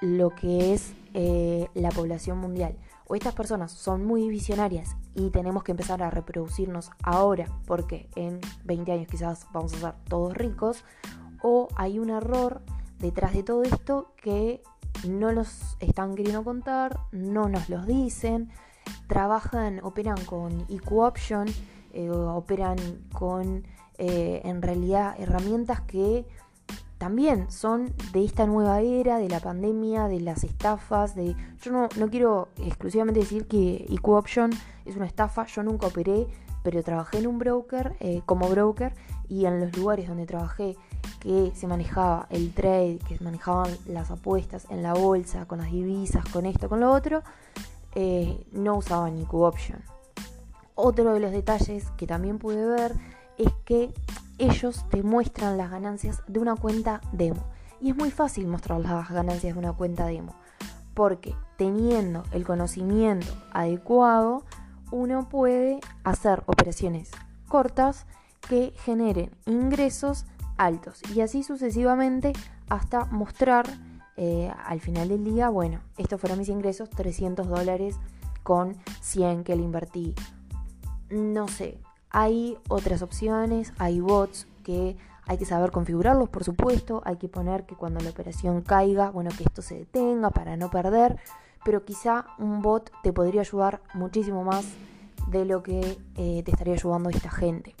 lo 0.01 0.31
que 0.31 0.73
es 0.73 0.93
eh, 1.13 1.67
la 1.73 1.89
población 1.89 2.37
mundial. 2.37 2.77
O 3.07 3.15
estas 3.15 3.35
personas 3.35 3.71
son 3.71 4.03
muy 4.05 4.29
visionarias 4.29 4.95
y 5.13 5.29
tenemos 5.29 5.63
que 5.63 5.71
empezar 5.71 6.01
a 6.01 6.09
reproducirnos 6.09 6.91
ahora 7.03 7.45
porque 7.67 8.09
en 8.15 8.39
20 8.63 8.91
años 8.91 9.07
quizás 9.07 9.45
vamos 9.53 9.73
a 9.73 9.77
ser 9.77 9.93
todos 10.07 10.35
ricos. 10.35 10.83
O 11.41 11.67
hay 11.75 11.99
un 11.99 12.09
error 12.09 12.61
detrás 12.99 13.33
de 13.33 13.43
todo 13.43 13.63
esto 13.63 14.11
que 14.21 14.63
no 15.07 15.31
nos 15.31 15.77
están 15.79 16.15
queriendo 16.15 16.43
contar, 16.43 16.99
no 17.11 17.47
nos 17.47 17.69
los 17.69 17.85
dicen 17.85 18.49
trabajan, 19.07 19.79
operan 19.83 20.23
con 20.25 20.65
IQ 20.69 20.91
Option, 20.99 21.47
eh, 21.93 22.09
operan 22.09 22.77
con 23.13 23.63
eh, 23.97 24.41
en 24.43 24.61
realidad 24.61 25.15
herramientas 25.19 25.81
que 25.81 26.25
también 26.97 27.51
son 27.51 27.93
de 28.13 28.23
esta 28.23 28.45
nueva 28.45 28.79
era, 28.81 29.17
de 29.17 29.27
la 29.27 29.39
pandemia, 29.39 30.07
de 30.07 30.21
las 30.21 30.43
estafas, 30.43 31.15
de... 31.15 31.35
Yo 31.61 31.71
no, 31.71 31.89
quiero 32.09 32.49
exclusivamente 32.57 33.19
decir 33.19 33.47
que 33.47 33.85
IQ 33.89 34.07
Option 34.09 34.51
es 34.85 34.95
una 34.95 35.05
estafa, 35.05 35.45
yo 35.45 35.63
nunca 35.63 35.87
operé, 35.87 36.27
pero 36.63 36.81
trabajé 36.83 37.19
en 37.19 37.27
un 37.27 37.37
broker, 37.37 37.95
eh, 37.99 38.21
como 38.25 38.47
broker, 38.47 38.93
y 39.27 39.45
en 39.45 39.59
los 39.59 39.75
lugares 39.77 40.07
donde 40.07 40.25
trabajé 40.25 40.77
que 41.19 41.51
se 41.53 41.67
manejaba 41.67 42.27
el 42.29 42.53
trade, 42.53 42.99
que 43.07 43.17
se 43.17 43.23
manejaban 43.23 43.75
las 43.87 44.09
apuestas 44.09 44.65
en 44.69 44.81
la 44.81 44.93
bolsa, 44.93 45.45
con 45.45 45.59
las 45.59 45.71
divisas, 45.71 46.23
con 46.29 46.45
esto, 46.45 46.69
con 46.69 46.79
lo 46.79 46.91
otro, 46.91 47.23
eh, 47.93 48.45
no 48.51 48.77
usaban 48.77 49.17
IQ 49.17 49.33
Option. 49.33 49.81
Otro 50.75 51.13
de 51.13 51.19
los 51.19 51.31
detalles 51.31 51.89
que 51.97 52.07
también 52.07 52.37
pude 52.37 52.65
ver 52.65 52.93
es 53.37 53.51
que 53.65 53.93
ellos 54.37 54.85
te 54.89 55.03
muestran 55.03 55.57
las 55.57 55.71
ganancias 55.71 56.21
de 56.27 56.39
una 56.39 56.55
cuenta 56.55 57.01
demo. 57.11 57.43
Y 57.81 57.89
es 57.89 57.95
muy 57.95 58.11
fácil 58.11 58.47
mostrar 58.47 58.79
las 58.79 59.09
ganancias 59.09 59.53
de 59.53 59.59
una 59.59 59.73
cuenta 59.73 60.05
demo. 60.05 60.35
Porque 60.93 61.35
teniendo 61.57 62.23
el 62.31 62.45
conocimiento 62.45 63.27
adecuado, 63.51 64.43
uno 64.91 65.27
puede 65.29 65.79
hacer 66.03 66.43
operaciones 66.45 67.11
cortas 67.47 68.05
que 68.47 68.73
generen 68.77 69.31
ingresos 69.45 70.25
altos. 70.57 71.01
Y 71.13 71.21
así 71.21 71.43
sucesivamente 71.43 72.33
hasta 72.69 73.05
mostrar 73.05 73.65
eh, 74.17 74.51
al 74.65 74.79
final 74.79 75.09
del 75.09 75.23
día, 75.23 75.49
bueno, 75.49 75.81
estos 75.97 76.19
fueron 76.21 76.39
mis 76.39 76.49
ingresos, 76.49 76.89
300 76.89 77.47
dólares 77.47 77.97
con 78.43 78.77
100 79.01 79.43
que 79.43 79.55
le 79.55 79.63
invertí. 79.63 80.15
No 81.09 81.47
sé, 81.47 81.79
hay 82.09 82.57
otras 82.69 83.01
opciones, 83.01 83.73
hay 83.77 83.99
bots 83.99 84.47
que 84.63 84.95
hay 85.27 85.37
que 85.37 85.45
saber 85.45 85.71
configurarlos, 85.71 86.29
por 86.29 86.43
supuesto, 86.43 87.01
hay 87.05 87.17
que 87.17 87.27
poner 87.27 87.65
que 87.65 87.75
cuando 87.75 87.99
la 87.99 88.11
operación 88.11 88.61
caiga, 88.61 89.09
bueno, 89.09 89.31
que 89.35 89.43
esto 89.43 89.61
se 89.61 89.79
detenga 89.79 90.29
para 90.29 90.55
no 90.55 90.69
perder, 90.69 91.17
pero 91.63 91.83
quizá 91.83 92.27
un 92.37 92.61
bot 92.61 92.91
te 93.01 93.11
podría 93.11 93.41
ayudar 93.41 93.81
muchísimo 93.95 94.43
más 94.43 94.65
de 95.27 95.45
lo 95.45 95.63
que 95.63 95.97
eh, 96.15 96.43
te 96.43 96.51
estaría 96.51 96.75
ayudando 96.75 97.09
esta 97.09 97.31
gente. 97.31 97.75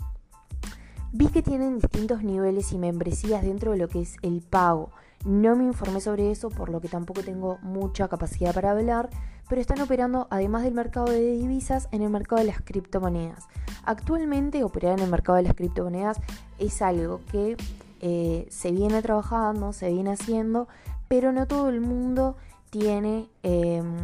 Vi 1.11 1.27
que 1.27 1.43
tienen 1.43 1.79
distintos 1.79 2.23
niveles 2.23 2.73
y 2.73 2.77
membresías 2.77 3.43
dentro 3.43 3.71
de 3.71 3.77
lo 3.77 3.87
que 3.87 4.01
es 4.01 4.17
el 4.21 4.41
pago. 4.41 4.89
No 5.23 5.55
me 5.55 5.63
informé 5.63 6.01
sobre 6.01 6.31
eso, 6.31 6.49
por 6.49 6.69
lo 6.69 6.81
que 6.81 6.89
tampoco 6.89 7.21
tengo 7.21 7.57
mucha 7.61 8.07
capacidad 8.07 8.53
para 8.53 8.71
hablar, 8.71 9.09
pero 9.49 9.61
están 9.61 9.81
operando, 9.81 10.27
además 10.29 10.63
del 10.63 10.73
mercado 10.73 11.07
de 11.07 11.37
divisas, 11.37 11.87
en 11.91 12.01
el 12.01 12.09
mercado 12.09 12.41
de 12.41 12.47
las 12.47 12.61
criptomonedas. 12.61 13.47
Actualmente 13.83 14.63
operar 14.63 14.97
en 14.97 15.05
el 15.05 15.11
mercado 15.11 15.37
de 15.37 15.43
las 15.43 15.53
criptomonedas 15.53 16.19
es 16.57 16.81
algo 16.81 17.21
que 17.31 17.55
eh, 18.01 18.47
se 18.49 18.71
viene 18.71 19.01
trabajando, 19.01 19.73
se 19.73 19.91
viene 19.91 20.11
haciendo, 20.11 20.67
pero 21.07 21.31
no 21.31 21.47
todo 21.47 21.69
el 21.69 21.81
mundo 21.81 22.35
tiene 22.71 23.29
em, 23.43 23.95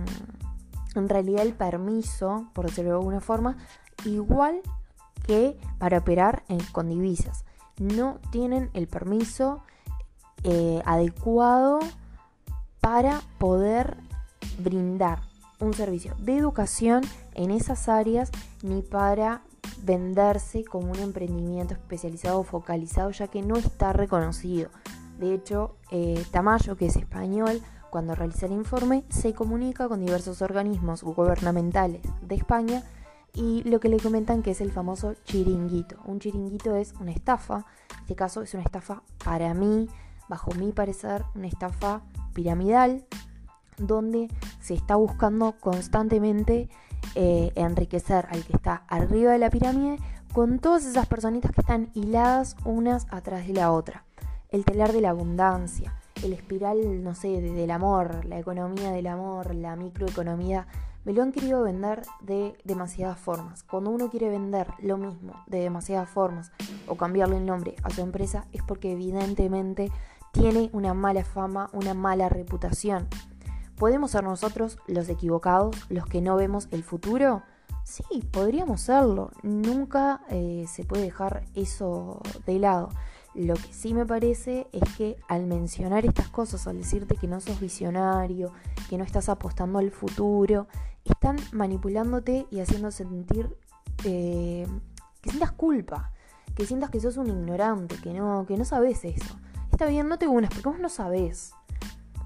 en 0.96 1.10
realidad 1.10 1.44
el 1.44 1.54
permiso, 1.54 2.48
por 2.54 2.68
decirlo 2.68 2.92
de 2.92 2.98
alguna 2.98 3.22
forma, 3.22 3.58
igual 4.06 4.62
que 5.26 5.58
para 5.78 6.00
operar 6.00 6.44
con 6.72 6.90
divisas. 6.90 7.44
No 7.78 8.20
tienen 8.32 8.70
el 8.74 8.88
permiso 8.88 9.64
eh, 10.44 10.82
adecuado 10.86 11.80
para 12.80 13.22
poder 13.38 13.98
brindar 14.60 15.31
un 15.62 15.74
servicio 15.74 16.16
de 16.20 16.38
educación 16.38 17.04
en 17.34 17.52
esas 17.52 17.88
áreas 17.88 18.32
ni 18.64 18.82
para 18.82 19.42
venderse 19.84 20.64
como 20.64 20.92
un 20.92 21.00
emprendimiento 21.00 21.74
especializado 21.74 22.40
o 22.40 22.44
focalizado 22.44 23.12
ya 23.12 23.28
que 23.28 23.42
no 23.42 23.56
está 23.56 23.94
reconocido. 23.94 24.70
De 25.20 25.34
hecho, 25.34 25.76
eh, 25.92 26.24
Tamayo, 26.32 26.76
que 26.76 26.88
es 26.88 26.96
español, 26.96 27.62
cuando 27.90 28.16
realiza 28.16 28.46
el 28.46 28.54
informe, 28.54 29.04
se 29.10 29.34
comunica 29.34 29.88
con 29.88 30.04
diversos 30.04 30.42
organismos 30.42 31.04
gubernamentales 31.04 32.02
de 32.22 32.36
España 32.36 32.84
y 33.34 33.64
lo 33.64 33.80
que 33.80 33.90
le 33.90 34.00
comentan 34.00 34.42
que 34.42 34.52
es 34.52 34.62
el 34.62 34.72
famoso 34.72 35.14
chiringuito. 35.26 35.98
Un 36.06 36.20
chiringuito 36.20 36.76
es 36.76 36.94
una 37.00 37.12
estafa, 37.12 37.66
en 37.96 38.02
este 38.02 38.16
caso 38.16 38.42
es 38.42 38.54
una 38.54 38.64
estafa 38.64 39.04
para 39.24 39.54
mí, 39.54 39.90
bajo 40.28 40.52
mi 40.54 40.72
parecer, 40.72 41.24
una 41.36 41.48
estafa 41.48 42.02
piramidal, 42.34 43.06
donde 43.88 44.28
se 44.60 44.74
está 44.74 44.96
buscando 44.96 45.56
constantemente 45.60 46.70
eh, 47.16 47.52
enriquecer 47.56 48.28
al 48.30 48.44
que 48.44 48.54
está 48.54 48.84
arriba 48.88 49.32
de 49.32 49.40
la 49.40 49.50
pirámide 49.50 49.98
con 50.34 50.60
todas 50.60 50.86
esas 50.86 51.08
personitas 51.08 51.52
que 51.52 51.62
están 51.62 51.90
hiladas 51.94 52.56
unas 52.64 53.08
atrás 53.12 53.48
de 53.48 53.54
la 53.54 53.72
otra. 53.72 54.06
El 54.50 54.66
telar 54.66 54.94
de 54.94 55.02
la 55.02 55.10
abundancia, 55.10 55.94
el 56.24 56.34
espiral, 56.34 57.04
no 57.04 57.16
sé, 57.16 57.42
del 57.42 57.72
amor, 57.72 58.26
la 58.26 58.40
economía 58.40 58.92
del 58.92 59.08
amor, 59.08 59.56
la 59.56 59.76
microeconomía, 59.76 60.68
me 61.04 61.14
lo 61.14 61.24
han 61.24 61.32
querido 61.32 61.64
vender 61.64 62.04
de 62.22 62.56
demasiadas 62.64 63.20
formas. 63.20 63.64
Cuando 63.64 63.90
uno 63.90 64.10
quiere 64.10 64.30
vender 64.30 64.68
lo 64.80 64.98
mismo 64.98 65.34
de 65.48 65.60
demasiadas 65.60 66.10
formas 66.10 66.52
o 66.88 66.96
cambiarle 66.96 67.38
el 67.38 67.46
nombre 67.46 67.76
a 67.84 67.90
su 67.90 68.02
empresa 68.02 68.46
es 68.52 68.62
porque 68.62 68.92
evidentemente 68.92 69.92
tiene 70.32 70.70
una 70.74 70.94
mala 70.94 71.24
fama, 71.24 71.70
una 71.74 71.94
mala 71.94 72.30
reputación. 72.30 73.08
¿Podemos 73.82 74.12
ser 74.12 74.24
nosotros 74.24 74.78
los 74.86 75.10
equivocados, 75.10 75.76
los 75.90 76.06
que 76.06 76.22
no 76.22 76.36
vemos 76.36 76.68
el 76.70 76.84
futuro? 76.84 77.42
Sí, 77.84 78.04
podríamos 78.32 78.82
serlo. 78.82 79.32
Nunca 79.42 80.22
eh, 80.30 80.66
se 80.72 80.84
puede 80.84 81.02
dejar 81.02 81.46
eso 81.56 82.22
de 82.46 82.60
lado. 82.60 82.90
Lo 83.34 83.56
que 83.56 83.74
sí 83.74 83.96
me 83.96 84.06
parece 84.06 84.68
es 84.72 84.84
que 84.98 85.18
al 85.28 85.48
mencionar 85.48 86.06
estas 86.06 86.28
cosas, 86.28 86.68
al 86.68 86.78
decirte 86.78 87.16
que 87.16 87.26
no 87.26 87.42
sos 87.42 87.60
visionario, 87.60 88.54
que 88.88 89.00
no 89.00 89.04
estás 89.04 89.30
apostando 89.30 89.80
al 89.80 89.90
futuro, 89.90 90.68
están 91.04 91.38
manipulándote 91.52 92.46
y 92.52 92.60
haciendo 92.60 92.92
sentir 92.92 93.50
eh, 94.04 94.68
que 95.22 95.32
sientas 95.32 95.54
culpa, 95.54 96.12
que 96.54 96.68
sientas 96.68 96.92
que 96.92 97.00
sos 97.00 97.18
un 97.18 97.30
ignorante, 97.30 97.96
que 97.96 98.14
no, 98.14 98.46
que 98.46 98.58
no 98.58 98.64
sabes 98.64 99.04
eso. 99.06 99.40
Está 99.72 99.88
bien, 99.88 100.08
no 100.08 100.20
te 100.20 100.28
unas 100.28 100.52
porque 100.52 100.70
vos 100.70 100.80
no 100.80 100.90
sabés. 100.90 101.56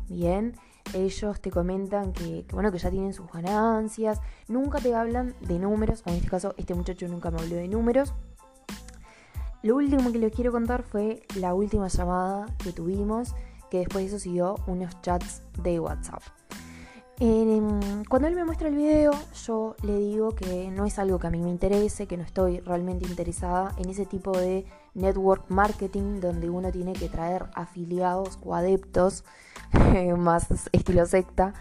Bien, 0.10 0.54
ellos 0.94 1.42
te 1.42 1.52
comentan 1.52 2.14
que, 2.14 2.46
bueno, 2.52 2.72
que 2.72 2.78
ya 2.78 2.90
tienen 2.90 3.14
sus 3.14 3.32
ganancias, 3.32 4.22
nunca 4.48 4.80
te 4.80 4.94
hablan 4.96 5.36
de 5.42 5.60
números, 5.60 6.04
o 6.06 6.10
en 6.10 6.18
este 6.18 6.30
caso 6.30 6.54
este 6.58 6.74
muchacho 6.74 7.08
nunca 7.08 7.32
me 7.32 7.40
habló 7.40 7.56
de 7.56 7.68
números, 7.68 8.14
lo 9.66 9.78
último 9.78 10.12
que 10.12 10.20
les 10.20 10.32
quiero 10.32 10.52
contar 10.52 10.84
fue 10.84 11.24
la 11.40 11.56
última 11.56 11.88
llamada 11.88 12.46
que 12.64 12.72
tuvimos, 12.72 13.34
que 13.72 13.80
después 13.80 14.04
de 14.04 14.08
eso 14.10 14.20
siguió 14.20 14.56
unos 14.68 15.02
chats 15.02 15.42
de 15.64 15.80
WhatsApp. 15.80 16.22
Cuando 17.18 18.28
él 18.28 18.36
me 18.36 18.44
muestra 18.44 18.68
el 18.68 18.76
video, 18.76 19.12
yo 19.46 19.76
le 19.84 19.98
digo 19.98 20.36
que 20.36 20.70
no 20.70 20.86
es 20.86 21.00
algo 21.00 21.18
que 21.18 21.28
a 21.28 21.30
mí 21.30 21.40
me 21.40 21.50
interese, 21.50 22.08
que 22.08 22.18
no 22.18 22.24
estoy 22.24 22.60
realmente 22.60 23.08
interesada 23.08 23.74
en 23.78 23.90
ese 23.90 24.06
tipo 24.06 24.32
de 24.38 24.66
network 24.94 25.46
marketing 25.50 26.20
donde 26.20 26.50
uno 26.50 26.72
tiene 26.72 26.94
que 26.94 27.08
traer 27.08 27.46
afiliados 27.54 28.38
o 28.44 28.54
adeptos, 28.54 29.24
más 30.18 30.48
estilo 30.74 31.06
secta, 31.06 31.54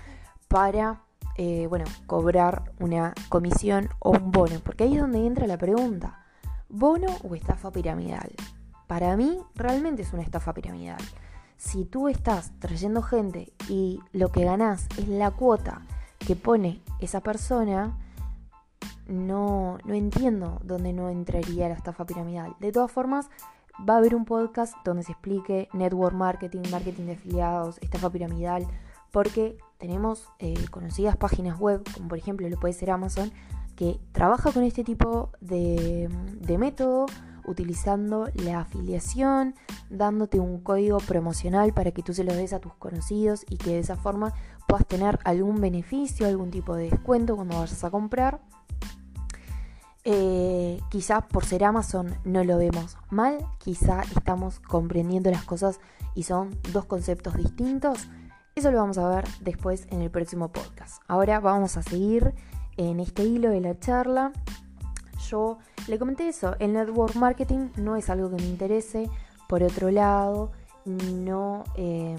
para 0.48 1.04
eh, 1.36 1.66
bueno, 1.68 1.84
cobrar 2.06 2.72
una 2.78 3.12
comisión 3.28 3.88
o 3.98 4.10
un 4.10 4.30
bono. 4.30 4.60
Porque 4.64 4.84
ahí 4.84 4.94
es 4.94 5.00
donde 5.00 5.26
entra 5.26 5.46
la 5.46 5.58
pregunta. 5.58 6.24
¿Bono 6.68 7.08
o 7.22 7.34
estafa 7.34 7.70
piramidal? 7.70 8.32
Para 8.86 9.16
mí 9.16 9.38
realmente 9.54 10.02
es 10.02 10.12
una 10.12 10.22
estafa 10.22 10.52
piramidal. 10.52 11.00
Si 11.56 11.84
tú 11.84 12.08
estás 12.08 12.52
trayendo 12.58 13.02
gente 13.02 13.52
y 13.68 14.00
lo 14.12 14.30
que 14.30 14.44
ganás 14.44 14.86
es 14.98 15.08
la 15.08 15.30
cuota 15.30 15.82
que 16.18 16.36
pone 16.36 16.80
esa 17.00 17.20
persona, 17.20 17.96
no, 19.06 19.78
no 19.84 19.94
entiendo 19.94 20.60
dónde 20.64 20.92
no 20.92 21.10
entraría 21.10 21.68
la 21.68 21.74
estafa 21.74 22.06
piramidal. 22.06 22.54
De 22.60 22.72
todas 22.72 22.90
formas, 22.90 23.28
va 23.88 23.94
a 23.94 23.98
haber 23.98 24.14
un 24.14 24.24
podcast 24.24 24.74
donde 24.84 25.02
se 25.02 25.12
explique 25.12 25.68
network 25.72 26.14
marketing, 26.14 26.62
marketing 26.70 27.06
de 27.06 27.12
afiliados, 27.12 27.78
estafa 27.80 28.10
piramidal, 28.10 28.66
porque 29.10 29.58
tenemos 29.78 30.28
eh, 30.38 30.54
conocidas 30.70 31.16
páginas 31.16 31.58
web, 31.58 31.82
como 31.94 32.08
por 32.08 32.18
ejemplo 32.18 32.48
lo 32.48 32.58
puede 32.58 32.74
ser 32.74 32.90
Amazon, 32.90 33.32
que 33.76 33.98
trabaja 34.12 34.52
con 34.52 34.62
este 34.62 34.84
tipo 34.84 35.30
de, 35.40 36.08
método 36.58 37.06
utilizando 37.46 38.28
la 38.34 38.60
afiliación, 38.60 39.54
dándote 39.90 40.40
un 40.40 40.60
código 40.60 40.98
promocional 40.98 41.72
para 41.72 41.90
que 41.90 42.02
tú 42.02 42.14
se 42.14 42.24
lo 42.24 42.34
des 42.34 42.52
a 42.52 42.60
tus 42.60 42.74
conocidos 42.74 43.44
y 43.48 43.56
que 43.56 43.70
de 43.70 43.78
esa 43.80 43.96
forma 43.96 44.32
puedas 44.66 44.86
tener 44.86 45.18
algún 45.24 45.60
beneficio, 45.60 46.26
algún 46.26 46.50
tipo 46.50 46.74
de 46.74 46.90
descuento 46.90 47.36
cuando 47.36 47.58
vayas 47.58 47.84
a 47.84 47.90
comprar. 47.90 48.40
Eh, 50.06 50.80
quizá 50.90 51.22
por 51.22 51.46
ser 51.46 51.64
Amazon 51.64 52.14
no 52.24 52.44
lo 52.44 52.58
vemos 52.58 52.98
mal, 53.08 53.38
quizá 53.58 54.02
estamos 54.02 54.60
comprendiendo 54.60 55.30
las 55.30 55.44
cosas 55.44 55.80
y 56.14 56.24
son 56.24 56.58
dos 56.72 56.84
conceptos 56.84 57.36
distintos. 57.36 58.08
Eso 58.54 58.70
lo 58.70 58.78
vamos 58.78 58.98
a 58.98 59.08
ver 59.08 59.24
después 59.40 59.86
en 59.90 60.02
el 60.02 60.10
próximo 60.10 60.52
podcast. 60.52 61.02
Ahora 61.08 61.40
vamos 61.40 61.76
a 61.76 61.82
seguir 61.82 62.34
en 62.76 63.00
este 63.00 63.24
hilo 63.24 63.50
de 63.50 63.60
la 63.60 63.78
charla, 63.78 64.32
yo 65.28 65.58
le 65.88 65.98
comenté 65.98 66.28
eso, 66.28 66.56
el 66.58 66.72
network 66.72 67.16
marketing 67.16 67.70
no 67.76 67.96
es 67.96 68.10
algo 68.10 68.30
que 68.30 68.36
me 68.36 68.48
interese, 68.48 69.08
por 69.48 69.62
otro 69.62 69.90
lado, 69.90 70.50
no, 70.84 71.64
em, 71.76 72.18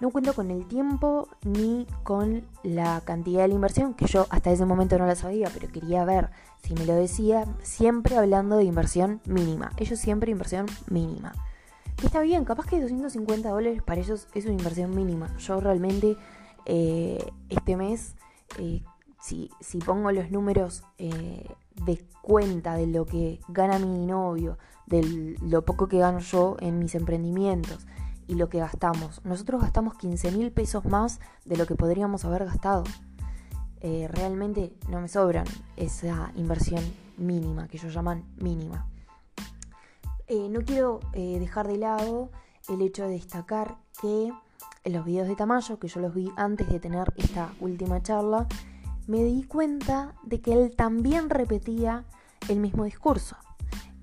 no 0.00 0.10
cuento 0.10 0.32
con 0.34 0.50
el 0.50 0.66
tiempo 0.66 1.28
ni 1.44 1.86
con 2.02 2.44
la 2.62 3.00
cantidad 3.02 3.42
de 3.42 3.48
la 3.48 3.54
inversión, 3.54 3.94
que 3.94 4.06
yo 4.06 4.26
hasta 4.30 4.50
ese 4.50 4.64
momento 4.64 4.98
no 4.98 5.06
la 5.06 5.16
sabía, 5.16 5.50
pero 5.52 5.70
quería 5.72 6.04
ver 6.04 6.30
si 6.62 6.74
me 6.74 6.86
lo 6.86 6.94
decía, 6.94 7.44
siempre 7.62 8.16
hablando 8.16 8.56
de 8.56 8.64
inversión 8.64 9.20
mínima, 9.26 9.72
ellos 9.76 9.98
siempre 9.98 10.30
inversión 10.30 10.66
mínima. 10.88 11.34
está 12.02 12.20
bien, 12.20 12.44
capaz 12.44 12.66
que 12.66 12.80
250 12.80 13.48
dólares 13.48 13.82
para 13.82 14.00
ellos 14.00 14.28
es 14.34 14.44
una 14.44 14.54
inversión 14.54 14.94
mínima. 14.94 15.36
Yo 15.38 15.60
realmente 15.60 16.16
eh, 16.66 17.32
este 17.48 17.76
mes 17.76 18.14
eh, 18.58 18.82
si, 19.60 19.78
pongo 19.78 20.10
los 20.12 20.30
números 20.30 20.84
eh, 20.98 21.46
de 21.84 22.04
cuenta 22.22 22.74
de 22.74 22.86
lo 22.86 23.04
que 23.04 23.40
gana 23.48 23.78
mi 23.78 24.06
novio, 24.06 24.58
de 24.86 25.36
lo 25.42 25.64
poco 25.64 25.88
que 25.88 25.98
gano 25.98 26.20
yo 26.20 26.56
en 26.60 26.78
mis 26.78 26.94
emprendimientos 26.94 27.86
y 28.26 28.34
lo 28.34 28.48
que 28.48 28.58
gastamos, 28.58 29.24
nosotros 29.24 29.62
gastamos 29.62 29.94
15 29.96 30.32
mil 30.32 30.50
pesos 30.52 30.84
más 30.84 31.20
de 31.44 31.56
lo 31.56 31.66
que 31.66 31.74
podríamos 31.74 32.24
haber 32.24 32.44
gastado. 32.44 32.84
Eh, 33.80 34.08
realmente 34.10 34.74
no 34.88 35.00
me 35.00 35.08
sobran 35.08 35.46
esa 35.76 36.32
inversión 36.34 36.82
mínima, 37.16 37.68
que 37.68 37.76
ellos 37.76 37.94
llaman 37.94 38.24
mínima. 38.36 38.86
Eh, 40.26 40.48
no 40.50 40.60
quiero 40.60 41.00
dejar 41.12 41.68
de 41.68 41.78
lado 41.78 42.30
el 42.68 42.82
hecho 42.82 43.04
de 43.04 43.10
destacar 43.10 43.76
que 44.00 44.30
en 44.84 44.92
los 44.92 45.04
videos 45.04 45.28
de 45.28 45.36
Tamayo, 45.36 45.78
que 45.78 45.88
yo 45.88 46.00
los 46.00 46.14
vi 46.14 46.30
antes 46.36 46.68
de 46.68 46.80
tener 46.80 47.12
esta 47.16 47.52
última 47.60 48.02
charla, 48.02 48.46
me 49.08 49.24
di 49.24 49.42
cuenta 49.42 50.14
de 50.22 50.40
que 50.40 50.52
él 50.52 50.76
también 50.76 51.30
repetía 51.30 52.04
el 52.48 52.60
mismo 52.60 52.84
discurso. 52.84 53.36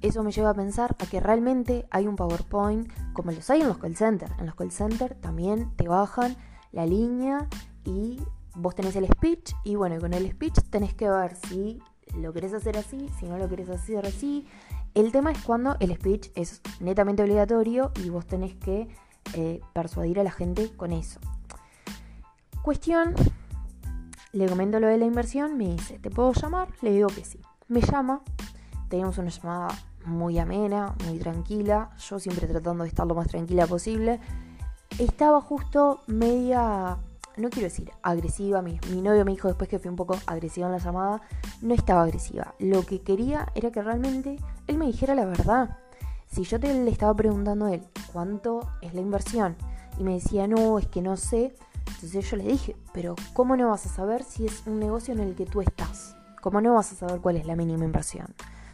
Eso 0.02 0.24
me 0.24 0.32
lleva 0.32 0.50
a 0.50 0.54
pensar 0.56 0.96
a 1.00 1.06
que 1.06 1.20
realmente 1.20 1.88
hay 1.92 2.08
un 2.08 2.16
PowerPoint 2.16 2.92
como 3.14 3.32
los 3.32 3.50
hay 3.50 3.62
en 3.62 3.68
los 3.68 3.78
call 3.78 3.96
centers. 3.96 4.34
En 4.40 4.48
los 4.48 4.56
call 4.56 4.72
centers 4.72 5.20
también 5.22 5.72
te 5.78 5.88
bajan 5.88 6.36
la 6.72 6.88
línea 6.88 7.48
y 7.86 8.20
vos 8.56 8.74
tenés 8.74 8.96
el 8.96 9.08
speech 9.08 9.54
y 9.64 9.76
bueno, 9.76 10.00
con 10.00 10.14
el 10.14 10.30
speech 10.32 10.60
tenés 10.72 10.96
que 10.96 11.08
ver 11.08 11.36
si 11.36 11.80
lo 12.18 12.34
querés 12.34 12.54
hacer 12.54 12.76
así, 12.76 13.08
si 13.20 13.28
no 13.28 13.38
lo 13.38 13.48
querés 13.48 13.70
hacer 13.70 14.08
así. 14.08 14.48
El 14.96 15.12
tema 15.12 15.32
es 15.32 15.42
cuando 15.44 15.78
el 15.82 15.94
speech 15.94 16.30
es 16.34 16.62
netamente 16.80 17.22
obligatorio 17.22 17.92
y 18.04 18.10
vos 18.10 18.26
tenés 18.26 18.56
que 18.56 18.88
eh, 19.36 19.62
persuadir 19.74 20.20
a 20.20 20.24
la 20.24 20.32
gente 20.32 20.72
con 20.76 20.92
eso. 20.92 21.20
Cuestión 22.64 23.14
le 24.36 24.48
comento 24.48 24.80
lo 24.80 24.88
de 24.88 24.98
la 24.98 25.06
inversión, 25.06 25.58
me 25.58 25.66
dice, 25.66 25.98
¿te 26.00 26.10
puedo 26.10 26.34
llamar? 26.34 26.68
Le 26.82 26.92
digo 26.92 27.08
que 27.08 27.24
sí. 27.24 27.40
Me 27.68 27.82
llama, 27.82 28.22
tenemos 28.90 29.18
una 29.18 29.30
llamada 29.30 29.68
muy 30.06 30.38
amena, 30.38 30.94
muy 31.06 31.18
tranquila, 31.20 31.90
yo 31.98 32.20
siempre 32.20 32.48
tratando 32.48 32.84
de 32.84 32.90
estar 32.90 33.08
lo 33.08 33.16
más 33.16 33.28
tranquila 33.28 33.66
posible. 33.66 34.20
Estaba 35.00 35.42
justo 35.42 36.02
media 36.08 36.98
no 37.38 37.50
quiero 37.50 37.68
decir 37.68 37.92
agresiva, 38.02 38.62
mi, 38.62 38.80
novio 39.02 39.26
me 39.26 39.32
dijo 39.32 39.48
después 39.48 39.70
que 39.70 39.80
fui 39.80 39.90
un 39.90 39.96
poco 39.96 40.18
agresiva 40.26 40.68
en 40.68 40.74
la 40.74 40.78
llamada, 40.78 41.22
no 41.62 41.74
estaba 41.74 42.04
agresiva. 42.04 42.56
Lo 42.60 42.86
que 42.86 43.02
quería 43.02 43.48
era 43.56 43.72
que 43.72 43.82
realmente 43.82 44.38
él 44.68 44.78
me 44.78 44.86
dijera 44.86 45.16
la 45.16 45.26
verdad. 45.26 45.78
Si 46.28 46.44
yo 46.44 46.58
le 46.58 46.90
estaba 46.90 47.14
preguntando 47.14 47.66
a 47.66 47.74
él 47.74 47.84
cuánto 48.12 48.68
es 48.82 48.94
la 48.94 49.02
inversión 49.02 49.56
y 50.00 50.04
me 50.04 50.14
decía, 50.14 50.48
no, 50.48 50.80
es 50.80 50.88
que 50.88 51.02
no 51.02 51.18
sé, 51.18 51.56
entonces 51.88 52.30
yo 52.30 52.38
le 52.38 52.46
dije, 52.46 52.76
pero 52.94 53.16
¿cómo 53.34 53.56
no 53.56 53.70
vas 53.70 53.86
a 53.86 53.90
saber 53.90 54.24
si 54.24 54.46
es 54.46 54.64
un 54.66 54.80
negocio 54.80 55.14
en 55.14 55.20
el 55.20 55.36
que 55.36 55.46
tú 55.46 55.62
estás? 55.62 56.16
¿Cómo 56.42 56.62
no 56.62 56.76
vas 56.76 56.92
a 56.92 56.96
saber 56.96 57.22
cuál 57.22 57.38
es 57.38 57.46
la 57.46 57.56
mínima 57.56 57.86
inversión? 57.86 58.28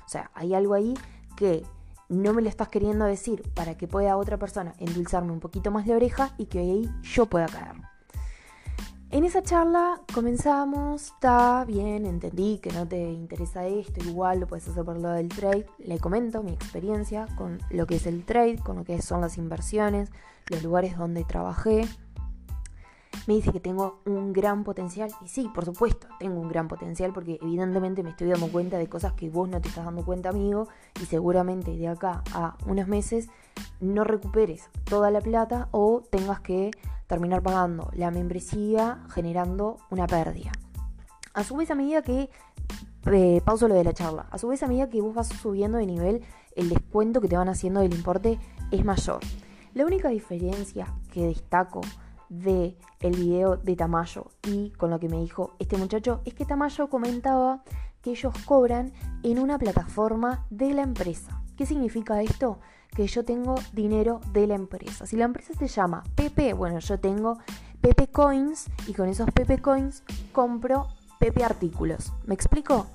O 0.06 0.10
sea, 0.10 0.32
hay 0.34 0.53
algo 0.53 0.74
ahí 0.74 0.94
que 1.36 1.63
no 2.10 2.34
me 2.34 2.41
lo 2.41 2.50
estás 2.50 2.68
queriendo 2.68 3.06
decir 3.06 3.44
para 3.53 3.77
que 3.77 3.88
pueda 3.88 4.18
otra 4.18 4.38
persona 4.38 4.74
endulzarme 4.80 5.32
un 5.32 5.39
poquito 5.39 5.72
más 5.72 5.88
la 5.88 5.96
oreja 5.96 6.34
y 6.38 6.48
que 6.48 6.60
ahí 6.60 6.89
yo 7.01 7.27
pueda 7.27 7.46
caer. 7.46 7.75
En 9.12 9.25
esa 9.25 9.41
charla 9.41 10.01
comenzamos, 10.13 11.08
está 11.08 11.65
bien, 11.65 12.06
entendí 12.06 12.60
que 12.60 12.72
no 12.72 12.88
te 12.88 13.12
interesa 13.12 13.65
esto, 13.68 14.01
igual 14.06 14.39
lo 14.39 14.48
puedes 14.48 14.68
hacer 14.70 14.86
por 14.86 14.98
lo 14.98 15.10
del 15.10 15.27
trade. 15.27 15.65
Le 15.80 16.00
comento 16.00 16.44
mi 16.44 16.53
experiencia 16.53 17.27
con 17.38 17.60
lo 17.70 17.88
que 17.88 17.96
es 17.96 18.08
el 18.08 18.24
trade, 18.24 18.60
con 18.60 18.77
lo 18.77 18.86
que 18.86 19.01
son 19.01 19.20
las 19.20 19.38
inversiones, 19.38 20.12
los 20.48 20.63
lugares 20.63 20.98
donde 20.98 21.25
trabajé, 21.25 21.89
me 23.28 23.36
dice 23.36 23.51
que 23.51 23.60
tengo 23.60 24.01
un 24.06 24.34
gran 24.34 24.63
potencial. 24.63 25.12
Y 25.24 25.28
sí, 25.28 25.50
por 25.54 25.66
supuesto, 25.66 26.08
tengo 26.20 26.40
un 26.40 26.50
gran 26.50 26.68
potencial 26.68 27.13
porque 27.13 27.40
evidentemente 27.42 28.04
me 28.04 28.12
estoy 28.12 28.30
dando 28.30 28.51
cuenta 28.51 28.78
de 28.78 28.88
cosas 28.88 29.13
que 29.13 29.30
vos 29.30 29.50
no 29.50 29.62
te 29.62 29.70
estás 29.70 29.86
dando 29.86 30.04
cuenta, 30.04 30.30
amigo. 30.30 30.68
Y 31.01 31.06
seguramente 31.06 31.75
de 31.75 31.88
acá 31.88 32.24
a 32.34 32.58
unos 32.66 32.88
meses 32.88 33.30
no 33.80 34.04
recuperes 34.04 34.70
toda 34.86 35.12
la 35.12 35.22
plata 35.22 35.68
o 35.72 36.01
tengas 36.10 36.40
que 36.40 36.72
terminar 37.08 37.42
pagando 37.42 37.90
la 37.94 38.12
membresía 38.12 39.04
generando 39.10 39.78
una 39.90 40.08
pérdida. 40.08 40.51
A 41.34 41.44
su 41.44 41.56
vez, 41.56 41.72
a 41.72 41.75
medida 41.75 42.01
que... 42.01 42.30
Eh, 43.12 43.42
pauso 43.44 43.68
lo 43.68 43.74
de 43.74 43.84
la 43.84 43.94
charla. 43.94 44.28
A 44.30 44.38
su 44.38 44.48
vez, 44.48 44.62
a 44.62 44.68
medida 44.68 44.88
que 44.88 45.01
vos 45.01 45.16
vas 45.16 45.28
subiendo 45.28 45.80
de 45.80 45.88
nivel, 45.88 46.22
el 46.56 46.70
descuento 46.70 47.20
que 47.20 47.28
te 47.28 47.36
van 47.36 47.50
haciendo 47.50 47.80
del 47.80 47.94
importe 47.94 48.40
es 48.70 48.86
mayor. 48.86 49.20
La 49.74 49.86
única 49.86 50.10
diferencia 50.10 50.94
que 51.12 51.25
destaco 51.25 51.82
de 52.32 52.78
el 53.02 53.16
video 53.16 53.58
de 53.58 53.76
Tamayo 53.76 54.32
y 54.48 54.72
con 54.72 54.90
lo 54.90 55.00
que 55.00 55.10
me 55.10 55.20
dijo 55.20 55.52
este 55.60 55.78
muchacho 55.78 56.22
es 56.24 56.34
que 56.34 56.46
Tamayo 56.46 56.90
comentaba 56.90 57.62
que 58.02 58.12
ellos 58.12 58.34
cobran 58.46 58.94
en 59.22 59.38
una 59.38 59.60
plataforma 59.60 60.46
de 60.50 60.74
la 60.74 60.82
empresa. 60.82 61.44
¿Qué 61.58 61.66
significa 61.66 62.22
esto? 62.22 62.60
Que 62.96 63.06
yo 63.06 63.26
tengo 63.26 63.56
dinero 63.74 64.22
de 64.32 64.48
la 64.48 64.56
empresa. 64.56 65.06
Si 65.06 65.18
la 65.18 65.26
empresa 65.26 65.54
se 65.54 65.68
llama 65.68 66.04
Pepe, 66.16 66.54
bueno, 66.54 66.80
yo 66.80 67.00
tengo 67.00 67.38
Pepe 67.82 68.08
Coins 68.08 68.68
y 68.88 68.94
con 68.94 69.10
esos 69.10 69.30
Pepe 69.32 69.60
Coins 69.60 70.04
compro 70.32 70.88
Pepe 71.20 71.44
artículos. 71.44 72.14
¿Me 72.26 72.34
explico? 72.34 72.88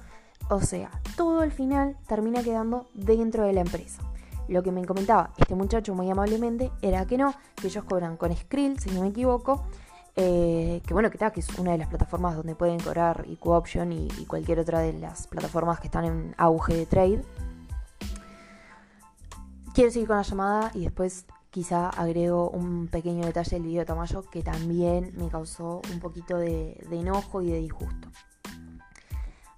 O 0.49 0.61
sea, 0.61 0.90
todo 1.16 1.40
al 1.40 1.52
final 1.52 1.97
termina 2.09 2.43
quedando 2.43 2.88
dentro 2.95 3.45
de 3.45 3.52
la 3.52 3.61
empresa. 3.61 4.02
Lo 4.48 4.62
que 4.62 4.72
me 4.72 4.84
comentaba 4.84 5.30
este 5.36 5.54
muchacho 5.54 5.94
muy 5.94 6.10
amablemente 6.10 6.70
era 6.82 7.06
que 7.06 7.18
no, 7.18 7.34
que 7.54 7.66
ellos 7.66 7.84
cobran 7.84 8.16
con 8.16 8.34
Skrill, 8.34 8.78
si 8.78 8.90
no 8.90 9.02
me 9.02 9.08
equivoco, 9.08 9.66
eh, 10.14 10.80
que 10.86 10.94
bueno, 10.94 11.10
que 11.10 11.16
está, 11.16 11.30
que 11.30 11.40
es 11.40 11.58
una 11.58 11.72
de 11.72 11.78
las 11.78 11.88
plataformas 11.88 12.36
donde 12.36 12.54
pueden 12.54 12.80
cobrar 12.80 13.24
y, 13.26 13.32
y 13.32 14.26
cualquier 14.26 14.60
otra 14.60 14.80
de 14.80 14.94
las 14.94 15.26
plataformas 15.26 15.80
que 15.80 15.88
están 15.88 16.04
en 16.04 16.34
auge 16.38 16.74
de 16.74 16.86
trade. 16.86 17.24
Quiero 19.74 19.90
seguir 19.90 20.08
con 20.08 20.16
la 20.16 20.22
llamada 20.22 20.70
y 20.74 20.84
después 20.84 21.26
quizá 21.50 21.90
agrego 21.90 22.48
un 22.50 22.88
pequeño 22.88 23.26
detalle 23.26 23.56
del 23.56 23.62
video 23.62 23.80
de 23.80 23.86
Tamayo 23.86 24.22
que 24.30 24.42
también 24.42 25.12
me 25.16 25.28
causó 25.28 25.82
un 25.92 26.00
poquito 26.00 26.38
de 26.38 26.78
enojo 26.90 27.42
y 27.42 27.50
de 27.50 27.58
disgusto. 27.58 28.08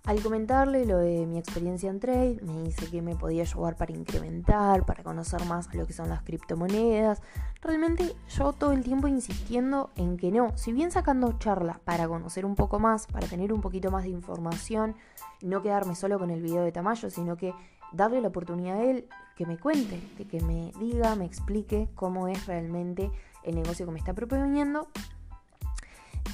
Al 0.09 0.23
comentarle 0.23 0.87
lo 0.87 0.97
de 0.97 1.27
mi 1.27 1.37
experiencia 1.37 1.91
en 1.91 2.01
trade, 2.01 2.41
me 2.41 2.63
dice 2.63 2.89
que 2.91 3.03
me 3.03 3.15
podía 3.15 3.43
ayudar 3.43 3.77
para 3.77 3.93
incrementar, 3.93 4.87
para 4.87 5.05
conocer 5.05 5.45
más 5.45 5.75
lo 5.75 5.87
que 5.87 5.93
son 5.93 6.09
las 6.09 6.23
criptomonedas. 6.23 7.21
Realmente 7.61 8.17
yo 8.31 8.55
todo 8.55 8.73
el 8.73 8.83
tiempo 8.83 9.07
insistiendo 9.07 9.91
en 9.97 10.17
que 10.17 10.33
no, 10.33 10.57
si 10.57 10.73
bien 10.73 10.91
sacando 10.91 11.39
charla 11.39 11.83
para 11.85 12.09
conocer 12.09 12.47
un 12.47 12.55
poco 12.55 12.79
más, 12.79 13.07
para 13.07 13.27
tener 13.27 13.53
un 13.53 13.61
poquito 13.61 13.91
más 13.91 14.05
de 14.05 14.09
información, 14.09 14.97
no 15.43 15.61
quedarme 15.61 15.95
solo 15.95 16.19
con 16.19 16.31
el 16.31 16.41
video 16.41 16.63
de 16.63 16.73
Tamayo, 16.73 17.11
sino 17.11 17.37
que 17.37 17.53
darle 17.93 18.23
la 18.23 18.29
oportunidad 18.29 18.79
a 18.79 18.85
él 18.85 19.07
que 19.37 19.45
me 19.45 19.59
cuente, 19.59 20.01
de 20.17 20.27
que 20.27 20.41
me 20.41 20.73
diga, 20.81 21.17
me 21.17 21.27
explique 21.27 21.91
cómo 21.95 22.29
es 22.29 22.47
realmente 22.47 23.11
el 23.43 23.57
negocio 23.57 23.85
que 23.85 23.93
me 23.93 23.99
está 23.99 24.15
proponiendo. 24.15 24.89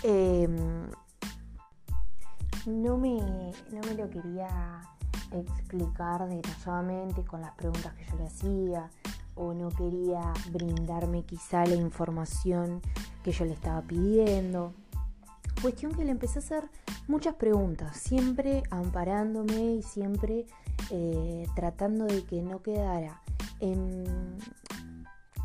Eh, 0.05 0.49
no 2.67 2.97
me, 2.97 3.19
no 3.71 3.81
me 3.87 3.95
lo 3.95 4.09
quería 4.11 4.81
explicar 5.33 6.29
detalladamente 6.29 7.25
con 7.25 7.41
las 7.41 7.53
preguntas 7.53 7.93
que 7.95 8.05
yo 8.05 8.17
le 8.17 8.27
hacía 8.27 8.91
o 9.35 9.53
no 9.53 9.69
quería 9.71 10.33
brindarme 10.51 11.25
quizá 11.25 11.67
la 11.67 11.75
información 11.75 12.81
que 13.23 13.33
yo 13.33 13.45
le 13.45 13.53
estaba 13.53 13.83
pidiendo. 13.83 14.73
Cuestión 15.61 15.93
que 15.95 16.05
le 16.05 16.11
empecé 16.11 16.39
a 16.39 16.43
hacer 16.43 16.71
muchas 17.09 17.35
preguntas, 17.35 17.97
siempre 17.97 18.63
amparándome 18.71 19.77
y 19.77 19.83
siempre 19.83 20.47
eh, 20.91 21.47
tratando 21.55 22.05
de 22.07 22.25
que 22.25 22.43
no 22.43 22.63
quedara 22.63 23.21
en... 23.61 24.05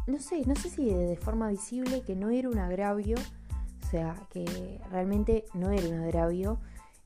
No 0.07 0.19
sé, 0.19 0.43
no 0.45 0.55
sé 0.55 0.69
si 0.69 0.85
de 0.85 1.15
forma 1.17 1.49
visible 1.49 2.01
que 2.01 2.15
no 2.15 2.29
era 2.29 2.49
un 2.49 2.57
agravio, 2.57 3.15
o 3.83 3.87
sea, 3.91 4.15
que 4.31 4.81
realmente 4.91 5.45
no 5.53 5.69
era 5.69 5.87
un 5.87 6.01
agravio, 6.01 6.59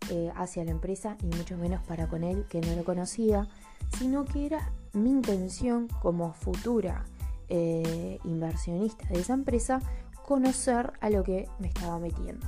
eh, 0.09 0.31
hacia 0.35 0.65
la 0.65 0.71
empresa 0.71 1.17
y 1.21 1.27
mucho 1.27 1.57
menos 1.57 1.81
para 1.83 2.07
con 2.07 2.23
él 2.23 2.45
que 2.49 2.61
no 2.61 2.75
lo 2.75 2.83
conocía, 2.83 3.47
sino 3.97 4.25
que 4.25 4.45
era 4.45 4.71
mi 4.93 5.11
intención 5.11 5.87
como 6.01 6.33
futura 6.33 7.05
eh, 7.49 8.19
inversionista 8.23 9.07
de 9.07 9.19
esa 9.19 9.33
empresa 9.33 9.81
conocer 10.25 10.93
a 10.99 11.09
lo 11.09 11.23
que 11.23 11.47
me 11.59 11.67
estaba 11.67 11.99
metiendo. 11.99 12.45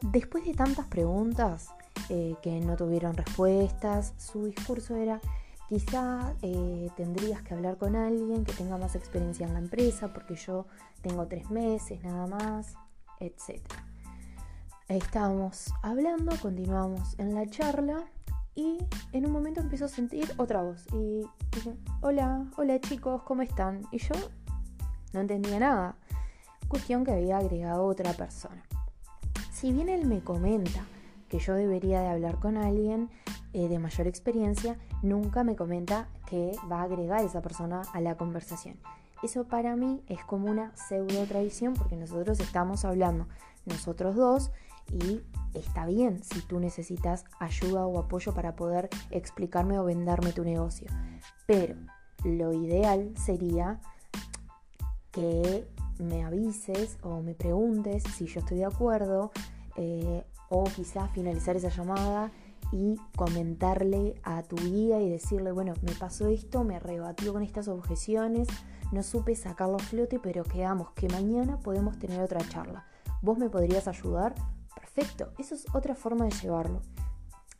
Después 0.00 0.44
de 0.44 0.54
tantas 0.54 0.86
preguntas 0.86 1.68
eh, 2.08 2.34
que 2.42 2.60
no 2.60 2.76
tuvieron 2.76 3.14
respuestas, 3.14 4.14
su 4.16 4.46
discurso 4.46 4.96
era 4.96 5.20
quizá 5.68 6.34
tendrías 6.96 7.42
que 7.42 7.54
hablar 7.54 7.78
con 7.78 7.96
alguien 7.96 8.44
que 8.44 8.52
tenga 8.52 8.76
más 8.76 8.94
experiencia 8.94 9.46
en 9.46 9.54
la 9.54 9.58
empresa 9.60 10.12
porque 10.12 10.34
yo 10.34 10.66
tengo 11.00 11.26
tres 11.26 11.50
meses 11.50 12.02
nada 12.02 12.26
más, 12.26 12.74
etcétera 13.20 13.91
estábamos 14.88 15.72
hablando, 15.82 16.36
continuamos 16.40 17.14
en 17.18 17.34
la 17.34 17.46
charla 17.46 18.04
y 18.54 18.78
en 19.12 19.26
un 19.26 19.32
momento 19.32 19.60
empiezo 19.60 19.86
a 19.86 19.88
sentir 19.88 20.32
otra 20.36 20.62
voz 20.62 20.86
y 20.92 21.22
dije, 21.52 21.74
hola, 22.00 22.46
hola 22.56 22.80
chicos, 22.80 23.22
¿cómo 23.22 23.42
están? 23.42 23.82
Y 23.90 23.98
yo 23.98 24.14
no 25.12 25.20
entendía 25.20 25.58
nada. 25.58 25.96
Cuestión 26.68 27.04
que 27.04 27.12
había 27.12 27.38
agregado 27.38 27.84
otra 27.84 28.12
persona. 28.12 28.62
Si 29.52 29.72
bien 29.72 29.88
él 29.88 30.06
me 30.06 30.22
comenta 30.22 30.84
que 31.28 31.38
yo 31.38 31.54
debería 31.54 32.00
de 32.00 32.08
hablar 32.08 32.38
con 32.38 32.56
alguien 32.56 33.10
eh, 33.52 33.68
de 33.68 33.78
mayor 33.78 34.06
experiencia, 34.06 34.78
nunca 35.02 35.44
me 35.44 35.56
comenta 35.56 36.08
que 36.26 36.52
va 36.70 36.80
a 36.80 36.84
agregar 36.84 37.22
esa 37.24 37.42
persona 37.42 37.82
a 37.92 38.00
la 38.00 38.16
conversación. 38.16 38.78
Eso 39.22 39.44
para 39.44 39.76
mí 39.76 40.02
es 40.08 40.24
como 40.24 40.50
una 40.50 40.74
pseudo 40.76 41.24
tradición 41.26 41.74
porque 41.74 41.96
nosotros 41.96 42.40
estamos 42.40 42.84
hablando 42.84 43.28
nosotros 43.66 44.16
dos 44.16 44.50
y 44.90 45.22
está 45.54 45.86
bien 45.86 46.22
si 46.22 46.40
tú 46.42 46.60
necesitas 46.60 47.24
ayuda 47.38 47.86
o 47.86 47.98
apoyo 47.98 48.34
para 48.34 48.56
poder 48.56 48.88
explicarme 49.10 49.78
o 49.78 49.84
venderme 49.84 50.32
tu 50.32 50.44
negocio. 50.44 50.88
Pero 51.46 51.76
lo 52.24 52.52
ideal 52.52 53.12
sería 53.16 53.80
que 55.10 55.66
me 55.98 56.24
avises 56.24 56.98
o 57.02 57.20
me 57.20 57.34
preguntes 57.34 58.02
si 58.02 58.26
yo 58.26 58.40
estoy 58.40 58.58
de 58.58 58.64
acuerdo 58.64 59.30
eh, 59.76 60.24
o 60.48 60.64
quizás 60.64 61.10
finalizar 61.12 61.56
esa 61.56 61.68
llamada 61.68 62.30
y 62.72 62.98
comentarle 63.16 64.14
a 64.22 64.42
tu 64.42 64.56
guía 64.56 65.00
y 65.00 65.10
decirle, 65.10 65.52
bueno, 65.52 65.74
me 65.82 65.92
pasó 65.92 66.28
esto, 66.28 66.64
me 66.64 66.78
rebatió 66.78 67.32
con 67.32 67.42
estas 67.42 67.68
objeciones, 67.68 68.48
no 68.92 69.02
supe 69.02 69.34
sacarlo 69.34 69.76
a 69.76 69.78
flote, 69.78 70.18
pero 70.18 70.44
quedamos 70.44 70.90
que 70.92 71.08
mañana 71.08 71.58
podemos 71.60 71.98
tener 71.98 72.20
otra 72.22 72.40
charla. 72.48 72.86
¿Vos 73.20 73.38
me 73.38 73.50
podrías 73.50 73.88
ayudar? 73.88 74.34
Perfecto, 74.94 75.32
eso 75.38 75.54
es 75.54 75.66
otra 75.74 75.94
forma 75.94 76.26
de 76.26 76.32
llevarlo. 76.32 76.82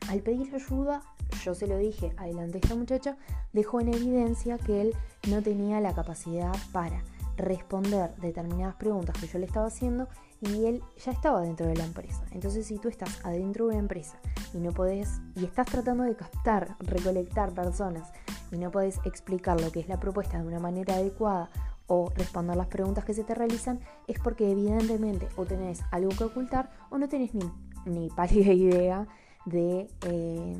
Al 0.09 0.21
pedir 0.21 0.55
ayuda, 0.55 1.03
yo 1.45 1.55
se 1.55 1.67
lo 1.67 1.77
dije 1.79 2.13
adelante 2.17 2.59
esta 2.63 2.75
muchacha, 2.75 3.17
dejó 3.53 3.81
en 3.81 3.89
evidencia 3.89 4.59
que 4.59 4.81
él 4.81 4.97
no 5.29 5.43
tenía 5.43 5.81
la 5.81 5.95
capacidad 5.95 6.55
para 6.73 7.03
responder 7.37 8.15
determinadas 8.17 8.75
preguntas 8.77 9.17
que 9.19 9.27
yo 9.27 9.39
le 9.39 9.47
estaba 9.47 9.67
haciendo 9.67 10.09
y 10.41 10.67
él 10.67 10.83
ya 11.03 11.13
estaba 11.13 11.41
dentro 11.41 11.67
de 11.67 11.77
la 11.77 11.85
empresa. 11.85 12.23
Entonces, 12.33 12.67
si 12.67 12.79
tú 12.79 12.89
estás 12.89 13.25
adentro 13.25 13.67
de 13.67 13.71
una 13.71 13.81
empresa 13.81 14.19
y 14.53 14.59
no 14.59 14.73
podés, 14.73 15.21
y 15.37 15.45
estás 15.45 15.67
tratando 15.67 16.03
de 16.03 16.17
captar, 16.17 16.77
recolectar 16.81 17.55
personas 17.55 18.13
y 18.51 18.59
no 18.59 18.71
podés 18.71 18.99
explicar 19.05 19.61
lo 19.61 19.71
que 19.71 19.81
es 19.81 19.89
la 19.89 20.01
propuesta 20.01 20.39
de 20.39 20.47
una 20.47 20.59
manera 20.59 20.97
adecuada 20.97 21.49
o 21.95 22.11
responder 22.17 22.57
las 22.57 22.69
preguntas 22.69 23.05
que 23.05 23.13
se 23.13 23.23
te 23.23 23.35
realizan, 23.35 23.79
es 24.07 24.19
porque 24.19 24.51
evidentemente 24.51 25.29
o 25.37 25.45
tenés 25.45 25.83
algo 25.91 26.09
que 26.09 26.25
ocultar 26.25 26.71
o 26.89 26.97
no 26.97 27.07
tenés 27.07 27.35
ni, 27.35 27.45
ni 27.85 28.09
pálida 28.09 28.51
idea 28.55 29.07
de 29.45 29.91
eh, 30.07 30.57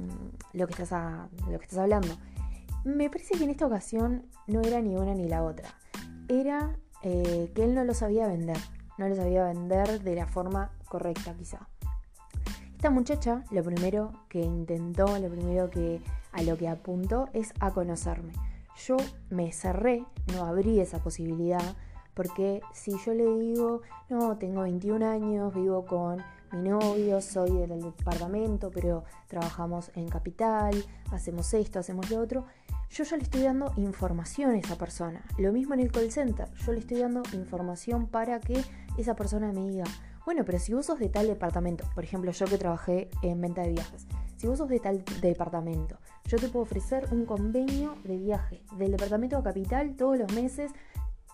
lo, 0.53 0.67
que 0.67 0.83
estás 0.83 1.31
lo 1.49 1.59
que 1.59 1.65
estás 1.65 1.79
hablando. 1.79 2.15
Me 2.85 3.09
parece 3.09 3.39
que 3.39 3.45
en 3.45 3.51
esta 3.51 3.67
ocasión 3.67 4.27
no 4.47 4.61
era 4.61 4.83
ni 4.83 4.95
una 4.95 5.15
ni 5.15 5.27
la 5.27 5.43
otra. 5.43 5.71
Era 6.29 6.77
eh, 7.03 7.51
que 7.55 7.65
él 7.65 7.75
no 7.75 7.85
lo 7.85 7.95
sabía 7.95 8.27
vender. 8.27 8.59
No 8.99 9.09
lo 9.09 9.17
sabía 9.17 9.45
vender 9.45 10.03
de 10.03 10.15
la 10.15 10.27
forma 10.27 10.73
correcta 10.87 11.35
quizá. 11.35 11.67
Esta 12.77 12.91
muchacha 12.91 13.43
lo 13.51 13.65
primero 13.65 14.13
que 14.29 14.41
intentó, 14.41 15.19
lo 15.19 15.31
primero 15.31 15.71
que 15.71 16.03
a 16.33 16.43
lo 16.43 16.59
que 16.59 16.69
apuntó 16.69 17.31
es 17.33 17.55
a 17.59 17.71
conocerme. 17.71 18.35
Yo 18.77 18.97
me 19.31 19.53
cerré, 19.53 20.05
no 20.33 20.45
abrí 20.45 20.81
esa 20.81 20.99
posibilidad, 20.99 21.77
porque 22.15 22.61
si 22.73 22.93
yo 23.05 23.15
le 23.15 23.27
digo, 23.39 23.83
no, 24.09 24.37
tengo 24.39 24.63
21 24.63 25.07
años, 25.07 25.55
vivo 25.55 25.85
con 25.85 26.23
mi 26.53 26.69
novio, 26.69 27.21
soy 27.21 27.51
del 27.67 27.81
departamento, 27.81 28.71
pero 28.71 29.05
trabajamos 29.29 29.91
en 29.95 30.09
capital, 30.09 30.85
hacemos 31.11 31.53
esto, 31.55 31.79
hacemos 31.79 32.11
lo 32.11 32.21
otro, 32.21 32.47
yo 32.91 33.05
ya 33.05 33.17
le 33.17 33.23
estoy 33.23 33.43
dando 33.43 33.73
información 33.77 34.51
a 34.51 34.59
esa 34.59 34.77
persona. 34.77 35.25
Lo 35.39 35.53
mismo 35.53 35.73
en 35.73 35.81
el 35.81 35.91
call 35.91 36.13
center, 36.13 36.49
yo 36.55 36.73
le 36.73 36.81
estoy 36.81 36.99
dando 36.99 37.23
información 37.33 38.07
para 38.07 38.39
que 38.41 38.63
esa 38.99 39.17
persona 39.17 39.51
me 39.53 39.67
diga, 39.67 39.85
bueno, 40.27 40.45
pero 40.45 40.59
si 40.59 40.75
vos 40.75 40.87
sos 40.87 40.99
de 40.99 41.09
tal 41.09 41.27
departamento, 41.27 41.85
por 41.95 42.05
ejemplo, 42.05 42.31
yo 42.31 42.47
que 42.47 42.59
trabajé 42.59 43.09
en 43.23 43.41
venta 43.41 43.63
de 43.63 43.71
viajes, 43.71 44.07
si 44.37 44.47
vos 44.47 44.59
sos 44.59 44.69
de 44.69 44.79
tal 44.79 45.05
departamento, 45.23 45.99
yo 46.27 46.39
te 46.39 46.49
puedo 46.49 46.63
ofrecer 46.63 47.09
un 47.11 47.27
convenio 47.27 47.97
de 48.05 48.17
viaje 48.17 48.63
del 48.77 48.93
departamento 48.93 49.37
a 49.37 49.43
capital 49.43 49.97
todos 49.97 50.19
los 50.19 50.33
meses, 50.33 50.73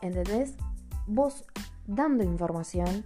¿entendés? 0.00 0.54
Vos 1.06 1.44
dando 1.86 2.24
información, 2.24 3.04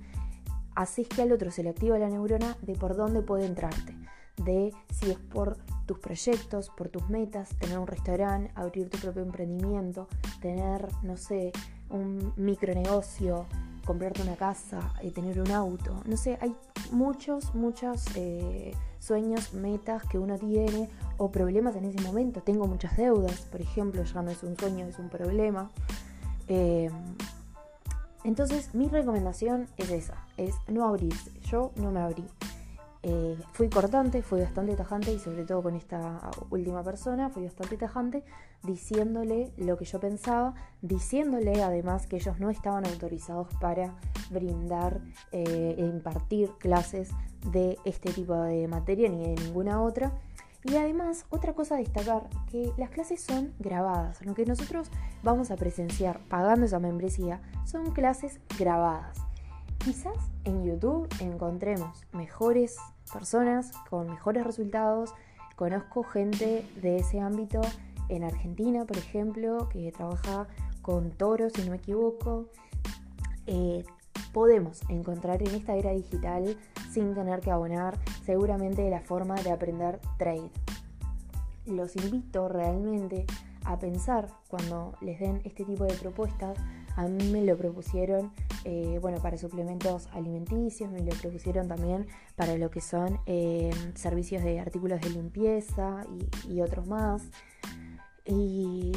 haces 0.75 1.09
que 1.09 1.23
al 1.23 1.33
otro 1.33 1.51
se 1.51 1.63
le 1.63 1.71
activa 1.71 1.99
la 1.99 2.09
neurona 2.09 2.57
de 2.63 2.75
por 2.75 2.97
dónde 2.97 3.23
puede 3.23 3.47
entrarte, 3.47 3.97
de 4.37 4.73
si 4.91 5.11
es 5.11 5.19
por 5.19 5.59
tus 5.87 5.99
proyectos, 5.99 6.71
por 6.71 6.89
tus 6.89 7.09
metas, 7.09 7.51
tener 7.59 7.79
un 7.79 7.87
restaurante, 7.87 8.51
abrir 8.55 8.89
tu 8.89 8.99
propio 8.99 9.23
emprendimiento, 9.23 10.09
tener, 10.41 10.89
no 11.03 11.17
sé, 11.17 11.53
un 11.91 12.33
micronegocio, 12.37 13.47
comprarte 13.85 14.23
una 14.23 14.37
casa, 14.37 14.93
tener 15.15 15.41
un 15.41 15.51
auto. 15.51 16.03
No 16.07 16.17
sé, 16.17 16.39
hay 16.41 16.55
muchos, 16.91 17.55
muchos 17.55 18.05
eh, 18.17 18.73
sueños, 19.03 19.53
metas 19.53 20.05
que 20.05 20.19
uno 20.19 20.39
tiene 20.39 20.89
o 21.19 21.31
problemas 21.31 21.77
en 21.77 21.85
ese 21.85 22.01
momento. 22.01 22.41
Tengo 22.41 22.67
muchas 22.67 22.97
deudas, 22.97 23.41
por 23.43 23.61
ejemplo, 23.61 24.03
ya 24.05 24.23
no 24.23 24.31
es 24.31 24.43
un 24.43 24.57
sueño, 24.57 24.87
es 24.87 24.99
un 24.99 25.09
problema. 25.09 25.71
Eh, 26.49 26.91
entonces, 28.25 28.75
mi 28.75 28.89
recomendación 28.89 29.67
es 29.77 29.91
esa, 29.91 30.15
es 30.37 30.55
no 30.69 30.87
abrirse. 30.87 31.33
Yo 31.43 31.73
no 31.77 31.91
me 31.91 32.01
abrí. 32.01 32.25
Eh, 33.05 33.37
fui 33.53 33.69
cortante, 33.69 34.23
fui 34.23 34.41
bastante 34.41 34.77
tajante 34.77 35.13
y 35.13 35.19
sobre 35.19 35.45
todo 35.45 35.61
con 35.61 35.75
esta 35.75 36.31
última 36.51 36.85
persona 36.85 37.31
fui 37.31 37.43
bastante 37.43 37.77
tajante 37.77 38.23
diciéndole 38.63 39.53
lo 39.57 39.77
que 39.77 39.85
yo 39.85 39.99
pensaba, 39.99 40.55
diciéndole 40.83 41.65
además 41.65 42.07
que 42.07 42.17
ellos 42.17 42.39
no 42.39 42.49
estaban 42.49 42.87
autorizados 42.87 43.49
para 43.61 43.97
brindar 44.31 45.01
eh, 45.33 45.75
e 45.79 45.85
impartir 45.85 46.51
clases 46.59 47.11
de 47.51 47.77
este 47.85 48.13
tipo 48.13 48.35
de 48.35 48.69
materia 48.69 49.09
ni 49.09 49.35
de 49.35 49.43
ninguna 49.43 49.83
otra. 49.83 50.13
Y 50.65 50.77
además, 50.77 51.27
otra 51.31 51.55
cosa 51.55 51.75
a 51.75 51.79
destacar, 51.79 52.29
que 52.49 52.73
las 52.77 52.91
clases 52.91 53.21
son 53.21 53.53
grabadas. 53.59 54.25
Lo 54.25 54.33
que 54.35 54.47
nosotros 54.47 54.93
vamos 55.25 55.51
a 55.51 55.57
presenciar 55.57 56.21
pagando 56.29 56.67
esa 56.67 56.79
membresía 56.79 57.41
son 57.65 57.91
clases 57.91 58.39
grabadas. 58.57 59.32
Quizás 59.85 60.31
en 60.45 60.65
YouTube 60.65 61.09
encontremos 61.19 62.05
mejores 62.13 62.77
personas 63.13 63.73
con 63.91 64.09
mejores 64.09 64.45
resultados. 64.45 65.13
Conozco 65.57 66.05
gente 66.05 66.65
de 66.81 66.99
ese 66.99 67.19
ámbito 67.19 67.61
en 68.09 68.23
Argentina, 68.23 68.85
por 68.85 68.97
ejemplo, 68.97 69.69
que 69.71 69.91
trabaja 69.91 70.47
con 70.83 71.11
toros, 71.11 71.53
si 71.55 71.63
no 71.63 71.73
me 71.73 71.79
equivoco. 71.79 72.47
Eh, 73.49 73.85
podemos 74.33 74.81
encontrar 74.89 75.43
en 75.43 75.53
esta 75.53 75.75
era 75.75 75.91
digital 75.91 76.57
sin 76.93 77.13
tener 77.15 77.41
que 77.41 77.51
abonar 77.51 77.99
seguramente 78.25 78.89
la 78.89 79.01
forma 79.01 79.35
de 79.35 79.51
aprender 79.51 79.99
trade. 80.17 80.51
Los 81.67 81.97
invito 81.97 82.49
realmente 82.49 83.27
a 83.65 83.81
pensar 83.81 84.29
cuando 84.49 84.95
les 85.01 85.19
den 85.19 85.41
este 85.45 85.65
tipo 85.65 85.85
de 85.85 85.95
propuestas. 85.95 86.57
A 86.97 87.07
mí 87.07 87.31
me 87.31 87.43
lo 87.43 87.57
propusieron 87.57 88.33
eh, 88.65 88.99
bueno, 89.03 89.19
para 89.21 89.37
suplementos 89.37 90.09
alimenticios, 90.13 90.91
me 90.91 91.01
lo 91.01 91.11
propusieron 91.17 91.67
también 91.67 92.07
para 92.37 92.57
lo 92.57 92.71
que 92.71 92.81
son 92.81 93.19
eh, 93.27 93.71
servicios 93.95 94.45
de 94.45 94.61
artículos 94.61 95.01
de 95.01 95.11
limpieza 95.11 96.05
y, 96.49 96.61
otros 96.61 96.87
más. 96.87 97.23
Y, 98.25 98.93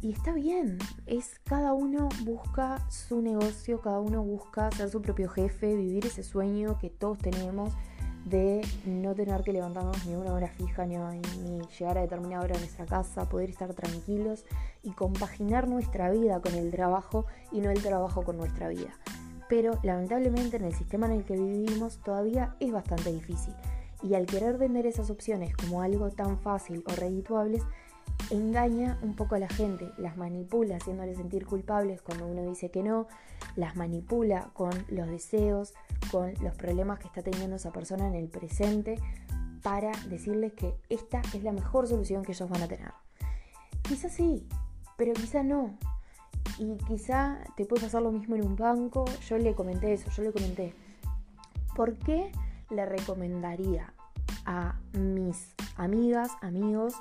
y, 0.00 0.12
está 0.12 0.32
bien, 0.32 0.78
es 1.06 1.40
cada 1.42 1.72
uno 1.72 2.08
busca 2.22 2.88
su 2.90 3.20
negocio, 3.20 3.80
cada 3.80 3.98
uno 3.98 4.22
busca 4.22 4.70
ser 4.70 4.88
su 4.88 5.02
propio 5.02 5.28
jefe, 5.28 5.74
vivir 5.74 6.06
ese 6.06 6.22
sueño 6.22 6.78
que 6.78 6.88
todos 6.88 7.18
tenemos 7.18 7.72
de 8.28 8.66
no 8.84 9.14
tener 9.14 9.42
que 9.42 9.52
levantarnos 9.52 10.06
ni 10.06 10.14
una 10.14 10.32
hora 10.32 10.48
fija 10.48 10.86
ni, 10.86 10.96
llegar 11.78 11.98
a 11.98 12.02
determinada 12.02 12.44
hora 12.44 12.56
a 12.56 12.58
nuestra 12.58 12.86
casa, 12.86 13.28
poder 13.28 13.50
estar 13.50 13.72
tranquilos 13.74 14.44
y 14.82 14.92
compaginar 14.92 15.68
nuestra 15.68 16.10
vida 16.10 16.40
con 16.40 16.54
el 16.54 16.70
trabajo 16.70 17.26
y 17.52 17.60
no 17.60 17.70
el 17.70 17.82
trabajo 17.82 18.22
con 18.22 18.36
nuestra 18.36 18.68
vida. 18.68 18.92
Pero 19.48 19.78
lamentablemente 19.82 20.58
en 20.58 20.64
el 20.64 20.74
sistema 20.74 21.06
en 21.06 21.12
el 21.12 21.24
que 21.24 21.34
vivimos 21.34 21.98
todavía 22.02 22.54
es 22.60 22.70
bastante 22.70 23.12
difícil 23.12 23.54
y 24.02 24.14
al 24.14 24.26
querer 24.26 24.58
vender 24.58 24.86
esas 24.86 25.10
opciones 25.10 25.56
como 25.56 25.82
algo 25.82 26.10
tan 26.10 26.38
fácil 26.38 26.84
o 26.86 26.94
redituables, 26.94 27.62
engaña 28.30 28.98
un 29.02 29.14
poco 29.14 29.34
a 29.34 29.38
la 29.38 29.48
gente, 29.48 29.90
las 29.96 30.16
manipula 30.16 30.76
haciéndoles 30.76 31.16
sentir 31.16 31.46
culpables 31.46 32.02
cuando 32.02 32.26
uno 32.26 32.42
dice 32.42 32.70
que 32.70 32.82
no, 32.82 33.06
las 33.56 33.76
manipula 33.76 34.50
con 34.52 34.70
los 34.88 35.08
deseos, 35.08 35.74
con 36.10 36.32
los 36.42 36.54
problemas 36.54 36.98
que 36.98 37.06
está 37.06 37.22
teniendo 37.22 37.56
esa 37.56 37.72
persona 37.72 38.06
en 38.08 38.14
el 38.14 38.28
presente 38.28 38.98
para 39.62 39.92
decirles 40.08 40.52
que 40.52 40.74
esta 40.88 41.20
es 41.34 41.42
la 41.42 41.52
mejor 41.52 41.86
solución 41.86 42.22
que 42.22 42.32
ellos 42.32 42.48
van 42.48 42.62
a 42.62 42.68
tener. 42.68 42.92
Quizá 43.82 44.08
sí, 44.08 44.46
pero 44.96 45.12
quizá 45.14 45.42
no. 45.42 45.76
Y 46.58 46.76
quizá 46.86 47.38
te 47.56 47.64
puede 47.64 47.82
pasar 47.82 48.02
lo 48.02 48.12
mismo 48.12 48.36
en 48.36 48.44
un 48.44 48.56
banco. 48.56 49.04
Yo 49.26 49.38
le 49.38 49.54
comenté 49.54 49.92
eso, 49.92 50.10
yo 50.10 50.22
le 50.22 50.32
comenté. 50.32 50.74
¿Por 51.74 51.94
qué 51.98 52.32
le 52.70 52.84
recomendaría 52.84 53.92
a 54.44 54.78
mis 54.92 55.54
amigas, 55.76 56.32
amigos, 56.40 56.94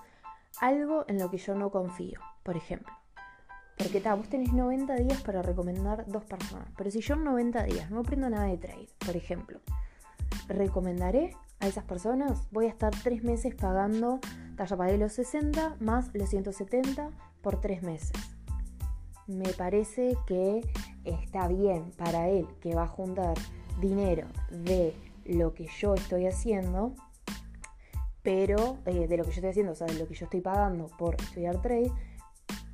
algo 0.59 1.05
en 1.07 1.19
lo 1.19 1.29
que 1.29 1.37
yo 1.37 1.55
no 1.55 1.71
confío, 1.71 2.19
por 2.43 2.57
ejemplo. 2.57 2.93
Porque 3.77 4.01
ta, 4.01 4.15
vos 4.15 4.27
tenés 4.27 4.53
90 4.53 4.95
días 4.95 5.21
para 5.21 5.41
recomendar 5.41 6.05
dos 6.07 6.25
personas. 6.25 6.67
Pero 6.75 6.89
si 6.89 7.01
yo 7.01 7.13
en 7.13 7.23
90 7.23 7.63
días 7.63 7.91
no 7.91 7.99
aprendo 7.99 8.29
nada 8.29 8.45
de 8.45 8.57
trade, 8.57 8.89
por 9.05 9.15
ejemplo, 9.15 9.59
recomendaré 10.47 11.35
a 11.59 11.67
esas 11.67 11.83
personas, 11.83 12.47
voy 12.51 12.65
a 12.65 12.69
estar 12.69 12.91
3 12.91 13.23
meses 13.23 13.55
pagando, 13.55 14.19
ya 14.57 14.77
pagué 14.77 14.97
los 14.97 15.13
60 15.13 15.75
más 15.79 16.09
los 16.13 16.29
170 16.29 17.09
por 17.41 17.61
3 17.61 17.83
meses. 17.83 18.11
Me 19.27 19.49
parece 19.53 20.17
que 20.25 20.61
está 21.03 21.47
bien 21.47 21.91
para 21.97 22.29
él 22.29 22.47
que 22.61 22.73
va 22.73 22.83
a 22.83 22.87
juntar 22.87 23.37
dinero 23.79 24.27
de 24.49 24.95
lo 25.25 25.53
que 25.53 25.67
yo 25.79 25.93
estoy 25.93 26.25
haciendo 26.25 26.95
pero 28.27 28.77
eh, 28.85 29.07
de 29.07 29.15
lo 29.15 29.23
que 29.23 29.29
yo 29.29 29.35
estoy 29.35 29.51
haciendo, 29.51 29.71
o 29.71 29.75
sea, 29.75 29.87
de 29.87 29.93
lo 29.93 30.05
que 30.05 30.13
yo 30.13 30.25
estoy 30.25 30.41
pagando 30.41 30.87
por 30.97 31.15
estudiar 31.15 31.61
trade, 31.61 31.93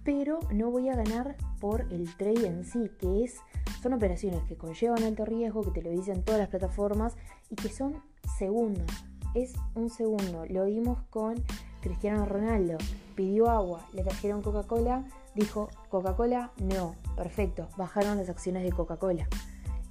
pero 0.04 0.40
no 0.52 0.72
voy 0.72 0.90
a 0.90 0.96
ganar 0.96 1.36
por 1.60 1.82
el 1.94 2.12
trade 2.18 2.48
en 2.48 2.66
sí, 2.66 2.90
que 2.98 3.24
es, 3.24 3.36
son 3.84 3.94
operaciones 3.94 4.42
que 4.46 4.58
conllevan 4.58 5.04
alto 5.04 5.26
riesgo, 5.26 5.62
que 5.62 5.70
te 5.70 5.84
lo 5.84 5.92
dicen 5.92 6.24
todas 6.24 6.40
las 6.40 6.50
plataformas 6.50 7.16
y 7.52 7.56
que 7.56 7.70
son 7.70 8.02
segundos. 8.36 8.88
Es 9.36 9.54
un 9.76 9.92
segundo. 9.92 10.44
Lo 10.50 10.66
vimos 10.66 11.04
con 11.12 11.36
Cristiano 11.82 12.26
Ronaldo. 12.26 12.80
Pidió 13.14 13.48
agua, 13.52 13.86
le 13.94 14.02
trajeron 14.02 14.42
Coca-Cola, 14.42 15.06
dijo 15.36 15.70
Coca-Cola, 15.90 16.52
no, 16.64 16.96
perfecto, 17.16 17.68
bajaron 17.78 18.18
las 18.18 18.28
acciones 18.28 18.64
de 18.64 18.72
Coca-Cola. 18.72 19.28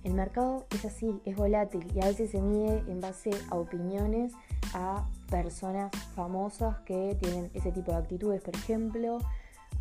El 0.02 0.14
mercado 0.14 0.66
es 0.72 0.84
así, 0.84 1.20
es 1.24 1.36
volátil 1.36 1.86
y 1.94 2.00
a 2.00 2.06
veces 2.06 2.32
se 2.32 2.42
mide 2.42 2.82
en 2.88 3.00
base 3.00 3.30
a 3.48 3.54
opiniones, 3.54 4.32
a 4.74 5.06
personas 5.32 5.90
famosas 6.14 6.76
que 6.80 7.16
tienen 7.18 7.50
ese 7.54 7.72
tipo 7.72 7.90
de 7.90 7.96
actitudes, 7.96 8.42
por 8.42 8.54
ejemplo, 8.54 9.18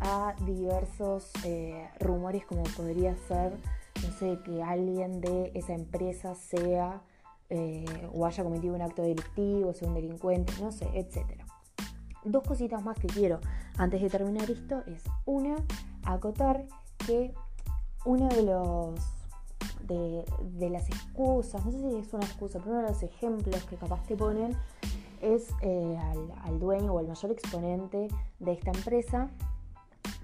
a 0.00 0.34
diversos 0.46 1.30
eh, 1.44 1.90
rumores 2.00 2.46
como 2.46 2.62
podría 2.62 3.14
ser, 3.28 3.52
no 4.02 4.12
sé, 4.18 4.38
que 4.46 4.62
alguien 4.62 5.20
de 5.20 5.52
esa 5.54 5.74
empresa 5.74 6.34
sea 6.34 7.02
eh, 7.50 7.84
o 8.14 8.24
haya 8.24 8.42
cometido 8.42 8.74
un 8.74 8.80
acto 8.80 9.02
delictivo, 9.02 9.74
sea 9.74 9.88
un 9.88 9.94
delincuente, 9.94 10.54
no 10.58 10.72
sé, 10.72 10.88
etc. 10.94 11.42
Dos 12.24 12.42
cositas 12.44 12.82
más 12.82 12.98
que 12.98 13.08
quiero 13.08 13.38
antes 13.76 14.00
de 14.00 14.08
terminar 14.08 14.50
esto 14.50 14.82
es 14.86 15.02
una, 15.26 15.56
acotar 16.04 16.64
que 17.06 17.34
uno 18.06 18.28
de 18.28 18.42
los 18.42 18.98
de, 19.86 20.70
las 20.70 20.88
excusas, 20.88 21.62
no 21.66 21.72
sé 21.72 21.78
si 21.78 21.96
es 21.96 22.14
una 22.14 22.24
excusa, 22.24 22.58
pero 22.58 22.70
uno 22.70 22.82
de 22.82 22.88
los 22.88 23.02
ejemplos 23.02 23.62
que 23.64 23.76
capaz 23.76 24.02
te 24.04 24.16
ponen 24.16 24.56
es 25.22 25.48
eh, 25.62 25.98
al, 26.44 26.58
dueño 26.58 26.92
o 26.92 26.98
al 26.98 27.08
mayor 27.08 27.30
exponente 27.30 28.08
de 28.38 28.52
esta 28.52 28.70
empresa 28.70 29.30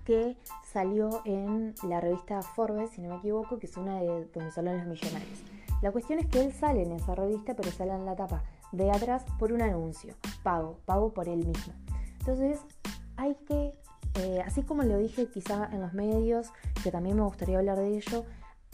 que 0.04 0.36
salió 0.72 1.22
en 1.24 1.74
la 1.82 2.00
revista 2.00 2.42
Forbes, 2.42 2.90
si 2.90 3.00
no 3.00 3.10
me 3.10 3.16
equivoco, 3.16 3.58
que 3.58 3.66
es 3.66 3.76
una 3.76 4.00
de 4.00 4.26
donde 4.34 4.50
salen 4.50 4.78
los 4.78 4.86
millonarios. 4.86 5.42
La 5.80 5.92
cuestión 5.92 6.18
es 6.18 6.26
que 6.26 6.40
él 6.40 6.52
sale 6.52 6.82
en 6.82 6.92
esa 6.92 7.14
revista, 7.14 7.54
pero 7.54 7.70
sale 7.70 7.92
en 7.92 8.04
la 8.04 8.16
tapa 8.16 8.42
de 8.72 8.90
atrás 8.90 9.24
por 9.38 9.52
un 9.52 9.62
anuncio, 9.62 10.14
pago, 10.42 10.78
pago 10.84 11.12
por 11.12 11.28
él 11.28 11.46
mismo. 11.46 11.74
Entonces, 12.18 12.60
hay 13.16 13.34
que, 13.46 13.72
eh, 14.14 14.42
así 14.44 14.62
como 14.62 14.82
lo 14.82 14.98
dije 14.98 15.28
quizá 15.28 15.68
en 15.72 15.80
los 15.80 15.94
medios, 15.94 16.52
que 16.82 16.90
también 16.90 17.16
me 17.16 17.22
gustaría 17.22 17.58
hablar 17.58 17.78
de 17.78 17.96
ello, 17.96 18.24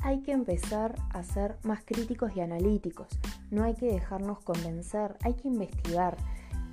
hay 0.04 0.20
que 0.20 0.32
empezar 0.32 0.94
a 1.14 1.22
ser 1.22 1.56
más 1.62 1.82
críticos 1.82 2.36
y 2.36 2.40
analíticos. 2.40 3.08
No 3.50 3.64
hay 3.64 3.74
que 3.74 3.86
dejarnos 3.86 4.38
convencer, 4.40 5.16
hay 5.22 5.32
que 5.32 5.48
investigar. 5.48 6.18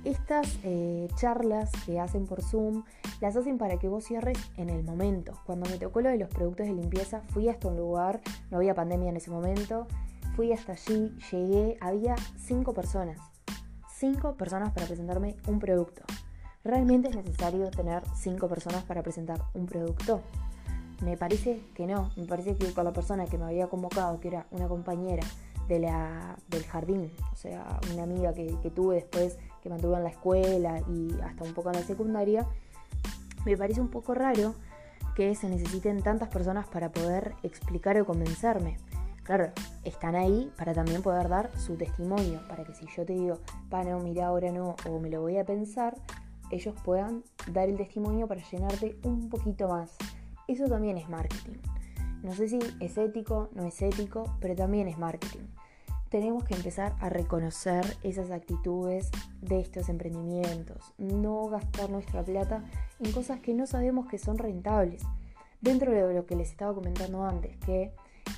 Estas 0.04 0.58
eh, 0.64 1.08
charlas 1.16 1.70
que 1.86 1.98
hacen 1.98 2.26
por 2.26 2.42
Zoom 2.42 2.84
las 3.22 3.34
hacen 3.34 3.56
para 3.56 3.78
que 3.78 3.88
vos 3.88 4.04
cierres 4.04 4.36
en 4.58 4.68
el 4.68 4.84
momento. 4.84 5.32
Cuando 5.46 5.68
me 5.70 5.78
tocó 5.78 6.02
lo 6.02 6.10
de 6.10 6.18
los 6.18 6.28
productos 6.28 6.66
de 6.66 6.74
limpieza, 6.74 7.22
fui 7.28 7.48
hasta 7.48 7.68
un 7.68 7.78
lugar, 7.78 8.20
no 8.50 8.58
había 8.58 8.74
pandemia 8.74 9.08
en 9.08 9.16
ese 9.16 9.30
momento, 9.30 9.86
fui 10.36 10.52
hasta 10.52 10.72
allí, 10.72 11.16
llegué, 11.30 11.78
había 11.80 12.16
cinco 12.36 12.74
personas. 12.74 13.18
Cinco 13.96 14.34
personas 14.34 14.72
para 14.72 14.86
presentarme 14.86 15.36
un 15.46 15.58
producto. 15.58 16.02
¿Realmente 16.64 17.08
es 17.08 17.16
necesario 17.16 17.70
tener 17.70 18.02
cinco 18.14 18.46
personas 18.46 18.84
para 18.84 19.02
presentar 19.02 19.40
un 19.54 19.64
producto? 19.64 20.20
Me 21.02 21.16
parece 21.16 21.60
que 21.74 21.86
no, 21.86 22.10
me 22.16 22.26
parece 22.26 22.56
que 22.56 22.72
con 22.72 22.84
la 22.84 22.92
persona 22.92 23.26
que 23.26 23.36
me 23.36 23.44
había 23.44 23.66
convocado, 23.66 24.20
que 24.20 24.28
era 24.28 24.46
una 24.52 24.68
compañera 24.68 25.24
de 25.66 25.80
la, 25.80 26.36
del 26.48 26.64
jardín, 26.64 27.10
o 27.32 27.36
sea, 27.36 27.80
una 27.92 28.04
amiga 28.04 28.32
que, 28.32 28.70
tuve 28.74 28.96
después, 28.96 29.36
que 29.62 29.68
mantuve 29.68 29.96
en 29.96 30.04
la 30.04 30.10
escuela 30.10 30.80
y 30.88 31.12
hasta 31.24 31.42
un 31.42 31.54
poco 31.54 31.70
en 31.70 31.76
la 31.76 31.82
secundaria, 31.82 32.46
me 33.44 33.56
parece 33.56 33.80
un 33.80 33.88
poco 33.88 34.14
raro 34.14 34.54
que 35.16 35.34
se 35.34 35.48
necesiten 35.48 36.02
tantas 36.02 36.28
personas 36.28 36.68
para 36.68 36.92
poder 36.92 37.34
explicar 37.42 38.00
o 38.00 38.06
convencerme. 38.06 38.78
Claro, 39.24 39.50
están 39.84 40.14
ahí 40.14 40.52
para 40.56 40.72
también 40.72 41.02
poder 41.02 41.28
dar 41.28 41.50
su 41.58 41.76
testimonio, 41.76 42.40
para 42.48 42.64
que 42.64 42.74
si 42.74 42.86
yo 42.96 43.04
te 43.04 43.12
digo, 43.12 43.38
pa, 43.70 43.82
no, 43.82 43.98
mira, 44.00 44.26
ahora 44.26 44.52
no, 44.52 44.76
o 44.88 44.98
me 45.00 45.10
lo 45.10 45.20
voy 45.20 45.38
a 45.38 45.44
pensar, 45.44 45.96
ellos 46.50 46.74
puedan 46.84 47.24
dar 47.50 47.68
el 47.68 47.76
testimonio 47.76 48.28
para 48.28 48.40
llenarte 48.48 48.98
un 49.04 49.28
poquito 49.28 49.68
más. 49.68 49.96
Eso 50.48 50.66
también 50.66 50.98
es 50.98 51.08
marketing. 51.08 51.58
No 52.22 52.32
sé 52.32 52.48
si 52.48 52.58
es 52.80 52.98
ético, 52.98 53.48
no 53.52 53.64
es 53.64 53.82
ético, 53.82 54.36
pero 54.40 54.54
también 54.54 54.88
es 54.88 54.98
marketing. 54.98 55.46
Tenemos 56.08 56.44
que 56.44 56.54
empezar 56.54 56.94
a 57.00 57.08
reconocer 57.08 57.84
esas 58.02 58.30
actitudes 58.30 59.10
de 59.40 59.60
estos 59.60 59.88
emprendimientos, 59.88 60.92
no 60.98 61.48
gastar 61.48 61.90
nuestra 61.90 62.22
plata 62.22 62.64
en 63.00 63.12
cosas 63.12 63.40
que 63.40 63.54
no 63.54 63.66
sabemos 63.66 64.06
que 64.06 64.18
son 64.18 64.38
rentables. 64.38 65.02
Dentro 65.60 65.90
de 65.90 66.14
lo 66.14 66.26
que 66.26 66.36
les 66.36 66.50
estaba 66.50 66.74
comentando 66.74 67.24
antes, 67.24 67.56
que 67.58 67.92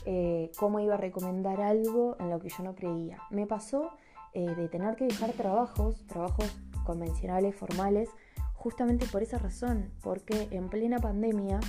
eh, 0.06 0.50
cómo 0.56 0.80
iba 0.80 0.94
a 0.94 0.98
recomendar 0.98 1.60
algo 1.60 2.16
en 2.20 2.30
lo 2.30 2.38
que 2.38 2.48
yo 2.48 2.62
no 2.62 2.74
creía. 2.74 3.18
Me 3.30 3.46
pasó 3.46 3.90
eh, 4.34 4.54
de 4.54 4.68
tener 4.68 4.96
que 4.96 5.04
dejar 5.04 5.32
trabajos, 5.32 6.06
trabajos 6.06 6.54
convencionales, 6.84 7.54
formales, 7.54 8.08
justamente 8.54 9.06
por 9.06 9.22
esa 9.22 9.38
razón, 9.38 9.90
porque 10.02 10.48
en 10.50 10.68
plena 10.68 10.98
pandemia 10.98 11.60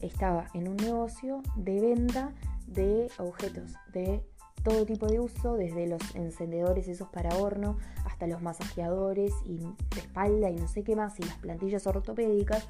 estaba 0.00 0.46
en 0.54 0.68
un 0.68 0.76
negocio 0.76 1.42
de 1.56 1.80
venta 1.80 2.32
de 2.66 3.10
objetos 3.18 3.72
de 3.92 4.22
todo 4.62 4.84
tipo 4.84 5.06
de 5.06 5.20
uso, 5.20 5.54
desde 5.54 5.86
los 5.86 6.14
encendedores 6.14 6.86
esos 6.88 7.08
para 7.08 7.34
horno 7.36 7.78
hasta 8.04 8.26
los 8.26 8.42
masajeadores 8.42 9.32
y 9.44 9.58
de 9.58 10.00
espalda 10.00 10.50
y 10.50 10.56
no 10.56 10.68
sé 10.68 10.84
qué 10.84 10.94
más, 10.96 11.18
y 11.18 11.22
las 11.22 11.38
plantillas 11.38 11.86
ortopédicas. 11.86 12.68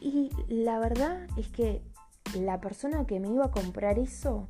Y 0.00 0.30
la 0.48 0.78
verdad 0.80 1.28
es 1.36 1.48
que 1.48 1.80
la 2.34 2.60
persona 2.60 3.06
que 3.06 3.20
me 3.20 3.28
iba 3.28 3.46
a 3.46 3.50
comprar 3.50 3.98
eso, 3.98 4.48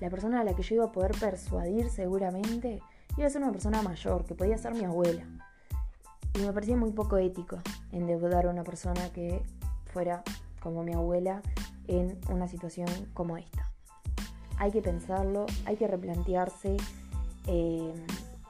la 0.00 0.10
persona 0.10 0.40
a 0.40 0.44
la 0.44 0.54
que 0.54 0.62
yo 0.62 0.76
iba 0.76 0.86
a 0.86 0.92
poder 0.92 1.12
persuadir 1.18 1.88
seguramente, 1.90 2.82
iba 3.16 3.26
a 3.26 3.30
ser 3.30 3.42
una 3.42 3.52
persona 3.52 3.82
mayor, 3.82 4.24
que 4.24 4.34
podía 4.34 4.58
ser 4.58 4.74
mi 4.74 4.84
abuela. 4.84 5.24
Y 6.34 6.40
me 6.40 6.52
parecía 6.52 6.76
muy 6.76 6.92
poco 6.92 7.16
ético 7.16 7.58
endeudar 7.92 8.46
a 8.46 8.50
una 8.50 8.64
persona 8.64 9.12
que 9.12 9.42
fuera 9.86 10.22
como 10.60 10.82
mi 10.82 10.92
abuela 10.92 11.42
en 11.86 12.18
una 12.30 12.48
situación 12.48 12.88
como 13.14 13.36
esta. 13.36 13.70
Hay 14.58 14.70
que 14.70 14.82
pensarlo, 14.82 15.46
hay 15.64 15.76
que 15.76 15.86
replantearse. 15.86 16.76
Eh, 17.46 17.92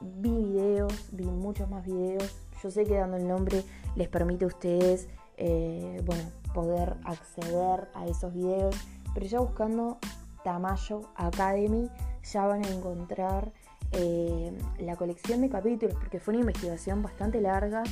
vi 0.01 0.31
videos, 0.31 1.09
vi 1.12 1.25
muchos 1.25 1.68
más 1.68 1.85
videos. 1.85 2.37
Yo 2.62 2.71
sé 2.71 2.85
que 2.85 2.94
dando 2.94 3.16
el 3.16 3.29
nombre 3.29 3.62
les 3.94 4.09
permite 4.09 4.44
a 4.44 4.49
ustedes 4.49 5.09
eh, 5.37 6.03
bueno, 6.05 6.25
poder 6.53 6.97
acceder 7.05 7.88
a 7.94 8.07
esos 8.07 8.35
videos, 8.35 8.75
pero 9.14 9.27
ya 9.27 9.38
buscando 9.38 9.99
Tamayo 10.42 11.03
Academy 11.14 11.88
ya 12.25 12.47
van 12.47 12.64
a 12.64 12.68
encontrar 12.68 13.53
eh, 13.92 14.53
la 14.81 14.97
colección 14.97 15.40
de 15.40 15.49
capítulos, 15.49 15.94
porque 15.94 16.18
fue 16.18 16.35
una 16.35 16.40
investigación 16.40 17.03
bastante 17.03 17.40
larga 17.40 17.85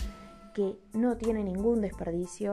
que 0.55 0.76
no 0.92 1.16
tiene 1.16 1.44
ningún 1.44 1.81
desperdicio. 1.81 2.52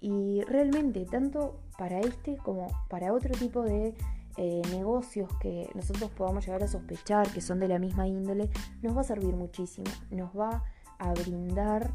Y 0.00 0.42
realmente, 0.42 1.06
tanto 1.06 1.60
para 1.78 2.00
este 2.00 2.36
como 2.36 2.66
para 2.88 3.12
otro 3.12 3.34
tipo 3.34 3.62
de 3.62 3.94
eh, 4.36 4.62
negocios 4.70 5.30
que 5.40 5.70
nosotros 5.74 6.10
podamos 6.10 6.44
llegar 6.44 6.62
a 6.62 6.68
sospechar 6.68 7.30
que 7.30 7.40
son 7.40 7.60
de 7.60 7.68
la 7.68 7.78
misma 7.78 8.06
índole, 8.06 8.50
nos 8.82 8.96
va 8.96 9.02
a 9.02 9.04
servir 9.04 9.34
muchísimo. 9.34 9.90
Nos 10.10 10.36
va 10.36 10.64
a 10.98 11.12
brindar 11.12 11.92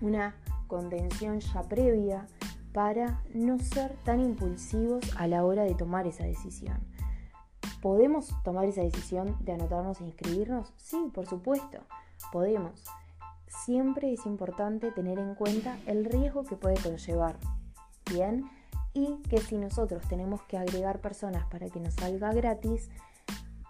una 0.00 0.34
contención 0.66 1.40
ya 1.40 1.62
previa 1.62 2.26
para 2.72 3.22
no 3.34 3.58
ser 3.58 3.96
tan 4.04 4.20
impulsivos 4.20 5.04
a 5.16 5.26
la 5.26 5.44
hora 5.44 5.64
de 5.64 5.74
tomar 5.74 6.06
esa 6.06 6.24
decisión. 6.24 6.78
¿Podemos 7.82 8.34
tomar 8.44 8.66
esa 8.66 8.82
decisión 8.82 9.36
de 9.40 9.52
anotarnos 9.52 10.00
e 10.00 10.04
inscribirnos? 10.04 10.72
Sí, 10.76 11.10
por 11.14 11.26
supuesto, 11.26 11.78
podemos 12.32 12.84
siempre 13.48 14.12
es 14.12 14.26
importante 14.26 14.90
tener 14.92 15.18
en 15.18 15.34
cuenta 15.34 15.78
el 15.86 16.04
riesgo 16.04 16.44
que 16.44 16.56
puede 16.56 16.76
conllevar. 16.76 17.36
Bien, 18.10 18.44
y 18.94 19.16
que 19.28 19.38
si 19.38 19.58
nosotros 19.58 20.02
tenemos 20.08 20.42
que 20.42 20.58
agregar 20.58 21.00
personas 21.00 21.46
para 21.46 21.68
que 21.68 21.80
nos 21.80 21.94
salga 21.94 22.32
gratis, 22.32 22.90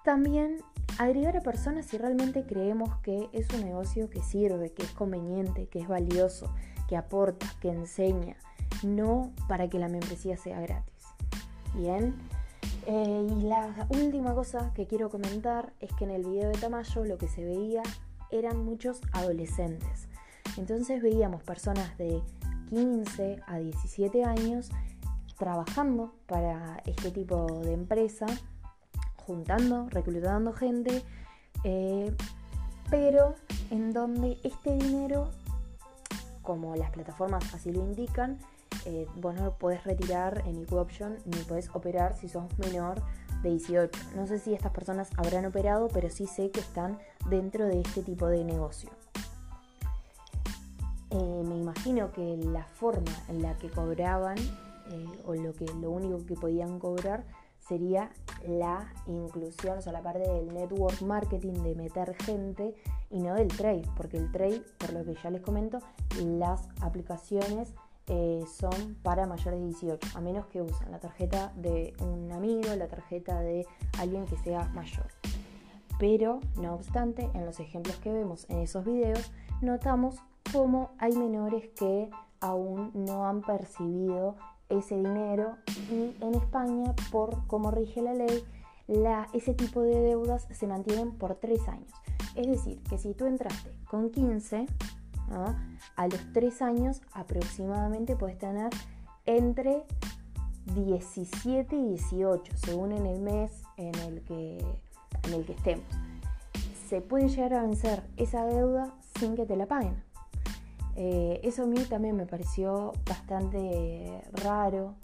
también 0.04 0.58
agregar 0.98 1.36
a 1.36 1.40
personas 1.40 1.86
si 1.86 1.98
realmente 1.98 2.44
creemos 2.44 2.96
que 3.02 3.28
es 3.32 3.48
un 3.50 3.64
negocio 3.64 4.08
que 4.10 4.22
sirve, 4.22 4.72
que 4.72 4.82
es 4.82 4.92
conveniente, 4.92 5.66
que 5.66 5.80
es 5.80 5.88
valioso, 5.88 6.52
que 6.88 6.96
aporta, 6.96 7.46
que 7.60 7.68
enseña, 7.68 8.36
no 8.82 9.32
para 9.48 9.68
que 9.68 9.78
la 9.78 9.88
membresía 9.88 10.36
sea 10.36 10.60
gratis. 10.60 11.04
Bien. 11.74 12.14
Eh, 12.86 13.26
y 13.38 13.42
la 13.42 13.86
última 13.90 14.34
cosa 14.34 14.72
que 14.74 14.86
quiero 14.86 15.10
comentar 15.10 15.74
es 15.80 15.92
que 15.92 16.04
en 16.04 16.10
el 16.10 16.24
video 16.24 16.48
de 16.48 16.58
Tamayo 16.58 17.04
lo 17.04 17.18
que 17.18 17.28
se 17.28 17.44
veía 17.44 17.82
eran 18.30 18.64
muchos 18.64 19.00
adolescentes. 19.12 20.08
Entonces 20.56 21.02
veíamos 21.02 21.42
personas 21.42 21.96
de 21.98 22.22
15 22.70 23.40
a 23.46 23.58
17 23.58 24.24
años 24.24 24.70
trabajando 25.38 26.14
para 26.26 26.82
este 26.84 27.10
tipo 27.10 27.46
de 27.62 27.72
empresa, 27.72 28.26
juntando, 29.16 29.88
reclutando 29.90 30.52
gente, 30.52 31.02
eh, 31.64 32.14
pero 32.90 33.34
en 33.70 33.92
donde 33.92 34.38
este 34.42 34.74
dinero, 34.76 35.30
como 36.42 36.74
las 36.74 36.90
plataformas 36.90 37.54
así 37.54 37.70
lo 37.70 37.80
indican, 37.82 38.38
eh, 38.84 39.06
vos 39.16 39.34
no 39.34 39.44
lo 39.44 39.58
podés 39.58 39.84
retirar 39.84 40.42
en 40.46 40.62
Equal 40.62 40.80
Option 40.80 41.18
ni 41.24 41.38
podés 41.42 41.68
operar 41.74 42.16
si 42.16 42.28
sos 42.28 42.46
menor 42.58 43.02
de 43.42 43.50
18. 43.50 43.98
No 44.16 44.26
sé 44.26 44.38
si 44.38 44.54
estas 44.54 44.72
personas 44.72 45.10
habrán 45.16 45.46
operado, 45.46 45.88
pero 45.88 46.10
sí 46.10 46.26
sé 46.26 46.50
que 46.50 46.60
están 46.60 46.98
dentro 47.28 47.66
de 47.66 47.80
este 47.80 48.02
tipo 48.02 48.26
de 48.26 48.44
negocio. 48.44 48.90
Eh, 51.10 51.42
me 51.46 51.56
imagino 51.56 52.12
que 52.12 52.36
la 52.36 52.64
forma 52.64 53.12
en 53.28 53.42
la 53.42 53.56
que 53.56 53.70
cobraban 53.70 54.36
eh, 54.38 55.06
o 55.24 55.34
lo, 55.34 55.54
que, 55.54 55.64
lo 55.80 55.90
único 55.90 56.24
que 56.26 56.34
podían 56.34 56.78
cobrar 56.78 57.24
sería 57.58 58.10
la 58.46 58.92
inclusión, 59.06 59.78
o 59.78 59.82
sea, 59.82 59.92
la 59.92 60.02
parte 60.02 60.20
del 60.20 60.52
network 60.52 61.02
marketing 61.02 61.62
de 61.62 61.74
meter 61.74 62.14
gente 62.24 62.74
y 63.10 63.20
no 63.20 63.34
del 63.34 63.48
trade, 63.48 63.84
porque 63.96 64.16
el 64.16 64.30
trade, 64.32 64.62
por 64.78 64.92
lo 64.92 65.04
que 65.04 65.14
ya 65.22 65.30
les 65.30 65.42
comento, 65.42 65.80
las 66.22 66.68
aplicaciones 66.80 67.74
eh, 68.08 68.44
son 68.46 68.96
para 69.02 69.26
mayores 69.26 69.60
de 69.60 69.66
18, 69.66 70.16
a 70.16 70.20
menos 70.20 70.46
que 70.46 70.62
usen 70.62 70.90
la 70.90 70.98
tarjeta 70.98 71.52
de 71.56 71.94
un 72.00 72.32
amigo, 72.32 72.74
la 72.76 72.88
tarjeta 72.88 73.40
de 73.40 73.66
alguien 73.98 74.26
que 74.26 74.36
sea 74.38 74.64
mayor. 74.74 75.06
Pero, 75.98 76.40
no 76.56 76.74
obstante, 76.74 77.28
en 77.34 77.44
los 77.44 77.60
ejemplos 77.60 77.96
que 77.96 78.12
vemos 78.12 78.46
en 78.48 78.58
esos 78.58 78.84
videos, 78.84 79.32
notamos 79.60 80.16
cómo 80.52 80.92
hay 80.98 81.14
menores 81.16 81.68
que 81.76 82.10
aún 82.40 82.92
no 82.94 83.26
han 83.26 83.42
percibido 83.42 84.36
ese 84.68 84.96
dinero 84.96 85.56
y 85.90 86.14
en 86.20 86.34
España, 86.34 86.94
por 87.10 87.46
cómo 87.46 87.70
rige 87.70 88.00
la 88.00 88.14
ley, 88.14 88.44
ese 89.34 89.54
tipo 89.54 89.82
de 89.82 90.00
deudas 90.00 90.46
se 90.50 90.66
mantienen 90.66 91.12
por 91.12 91.34
tres 91.34 91.68
años. 91.68 91.92
Es 92.34 92.46
decir, 92.46 92.80
que 92.88 92.98
si 92.98 93.14
tú 93.14 93.26
entraste 93.26 93.70
con 93.90 94.10
15, 94.10 94.66
a 95.30 96.08
los 96.08 96.32
tres 96.32 96.62
años 96.62 97.02
aproximadamente 97.12 98.16
puedes 98.16 98.38
tener 98.38 98.70
entre 99.26 99.84
17 100.74 101.76
y 101.76 101.88
18, 101.90 102.52
según 102.56 102.92
en 102.92 103.06
el 103.06 103.20
mes 103.20 103.62
en 103.76 103.94
el 103.96 104.22
que, 104.22 104.58
en 105.24 105.34
el 105.34 105.44
que 105.44 105.52
estemos. 105.52 105.86
Se 106.88 107.00
puede 107.00 107.28
llegar 107.28 107.54
a 107.54 107.62
vencer 107.62 108.02
esa 108.16 108.44
deuda 108.46 108.94
sin 109.18 109.36
que 109.36 109.46
te 109.46 109.56
la 109.56 109.66
paguen. 109.66 110.02
Eh, 110.96 111.40
eso 111.44 111.62
a 111.62 111.66
mí 111.66 111.78
también 111.84 112.16
me 112.16 112.26
pareció 112.26 112.92
bastante 113.06 114.22
raro. 114.32 114.94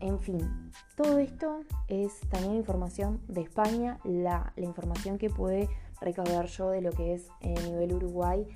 En 0.00 0.18
fin, 0.18 0.70
todo 0.96 1.18
esto 1.18 1.60
es 1.88 2.20
también 2.30 2.54
información 2.54 3.20
de 3.28 3.42
España, 3.42 3.98
la, 4.04 4.52
información 4.56 5.18
que 5.18 5.30
puede 5.30 5.68
recaudar 6.00 6.46
yo 6.46 6.70
de 6.70 6.82
lo 6.82 6.90
que 6.90 7.14
es 7.14 7.28
a 7.42 7.68
nivel 7.68 7.94
Uruguay 7.94 8.46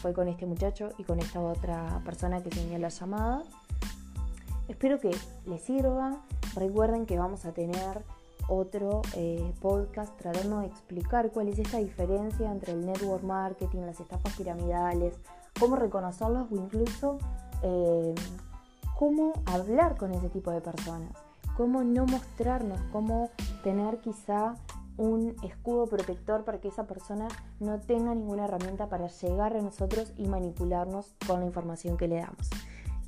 fue 0.00 0.12
con 0.12 0.28
este 0.28 0.46
muchacho 0.46 0.90
y 0.98 1.04
con 1.04 1.18
esta 1.18 1.40
otra 1.40 2.00
persona 2.04 2.42
que 2.42 2.50
tenía 2.50 2.78
la 2.78 2.88
llamada. 2.88 3.42
Espero 4.68 5.00
que 5.00 5.10
les 5.46 5.62
sirva. 5.62 6.22
Recuerden 6.54 7.06
que 7.06 7.18
vamos 7.18 7.44
a 7.44 7.52
tener 7.52 8.04
otro 8.48 9.02
eh, 9.14 9.52
podcast 9.60 10.16
tratando 10.16 10.60
de 10.60 10.66
explicar 10.66 11.30
cuál 11.30 11.48
es 11.48 11.58
esta 11.58 11.78
diferencia 11.78 12.50
entre 12.50 12.72
el 12.72 12.84
network 12.84 13.22
marketing, 13.22 13.80
las 13.80 14.00
estafas 14.00 14.34
piramidales, 14.36 15.14
cómo 15.58 15.76
reconocerlos 15.76 16.50
o 16.50 16.54
incluso 16.54 17.18
eh, 17.62 18.14
cómo 18.98 19.32
hablar 19.46 19.96
con 19.96 20.12
ese 20.12 20.28
tipo 20.28 20.50
de 20.50 20.60
personas, 20.60 21.12
cómo 21.56 21.84
no 21.84 22.06
mostrarnos, 22.06 22.80
cómo 22.92 23.30
tener 23.62 23.98
quizá 23.98 24.54
un 24.98 25.36
escudo 25.42 25.86
protector 25.86 26.44
para 26.44 26.60
que 26.60 26.68
esa 26.68 26.86
persona 26.86 27.28
no 27.60 27.80
tenga 27.80 28.14
ninguna 28.14 28.44
herramienta 28.44 28.88
para 28.88 29.06
llegar 29.06 29.56
a 29.56 29.62
nosotros 29.62 30.12
y 30.16 30.26
manipularnos 30.28 31.14
con 31.26 31.40
la 31.40 31.46
información 31.46 31.96
que 31.96 32.08
le 32.08 32.16
damos. 32.16 32.50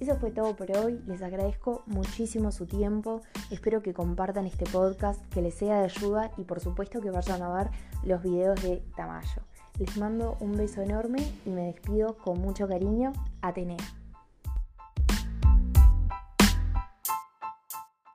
Eso 0.00 0.16
fue 0.16 0.31
todo 0.31 0.57
por 0.57 0.74
hoy, 0.79 0.98
les 1.07 1.20
agradezco 1.20 1.83
muchísimo 1.85 2.53
su 2.53 2.64
tiempo, 2.64 3.20
espero 3.50 3.83
que 3.83 3.92
compartan 3.92 4.46
este 4.46 4.64
podcast, 4.64 5.22
que 5.26 5.42
les 5.42 5.55
sea 5.55 5.81
de 5.81 5.85
ayuda 5.85 6.31
y 6.38 6.44
por 6.44 6.61
supuesto 6.61 7.03
que 7.03 7.11
vayan 7.11 7.42
a 7.42 7.53
ver 7.53 7.70
los 8.03 8.22
videos 8.22 8.62
de 8.62 8.83
Tamayo. 8.96 9.42
Les 9.79 9.98
mando 9.98 10.38
un 10.40 10.53
beso 10.53 10.81
enorme 10.81 11.18
y 11.44 11.50
me 11.50 11.66
despido 11.66 12.16
con 12.16 12.40
mucho 12.40 12.66
cariño. 12.66 13.12
Atenea. 13.42 13.99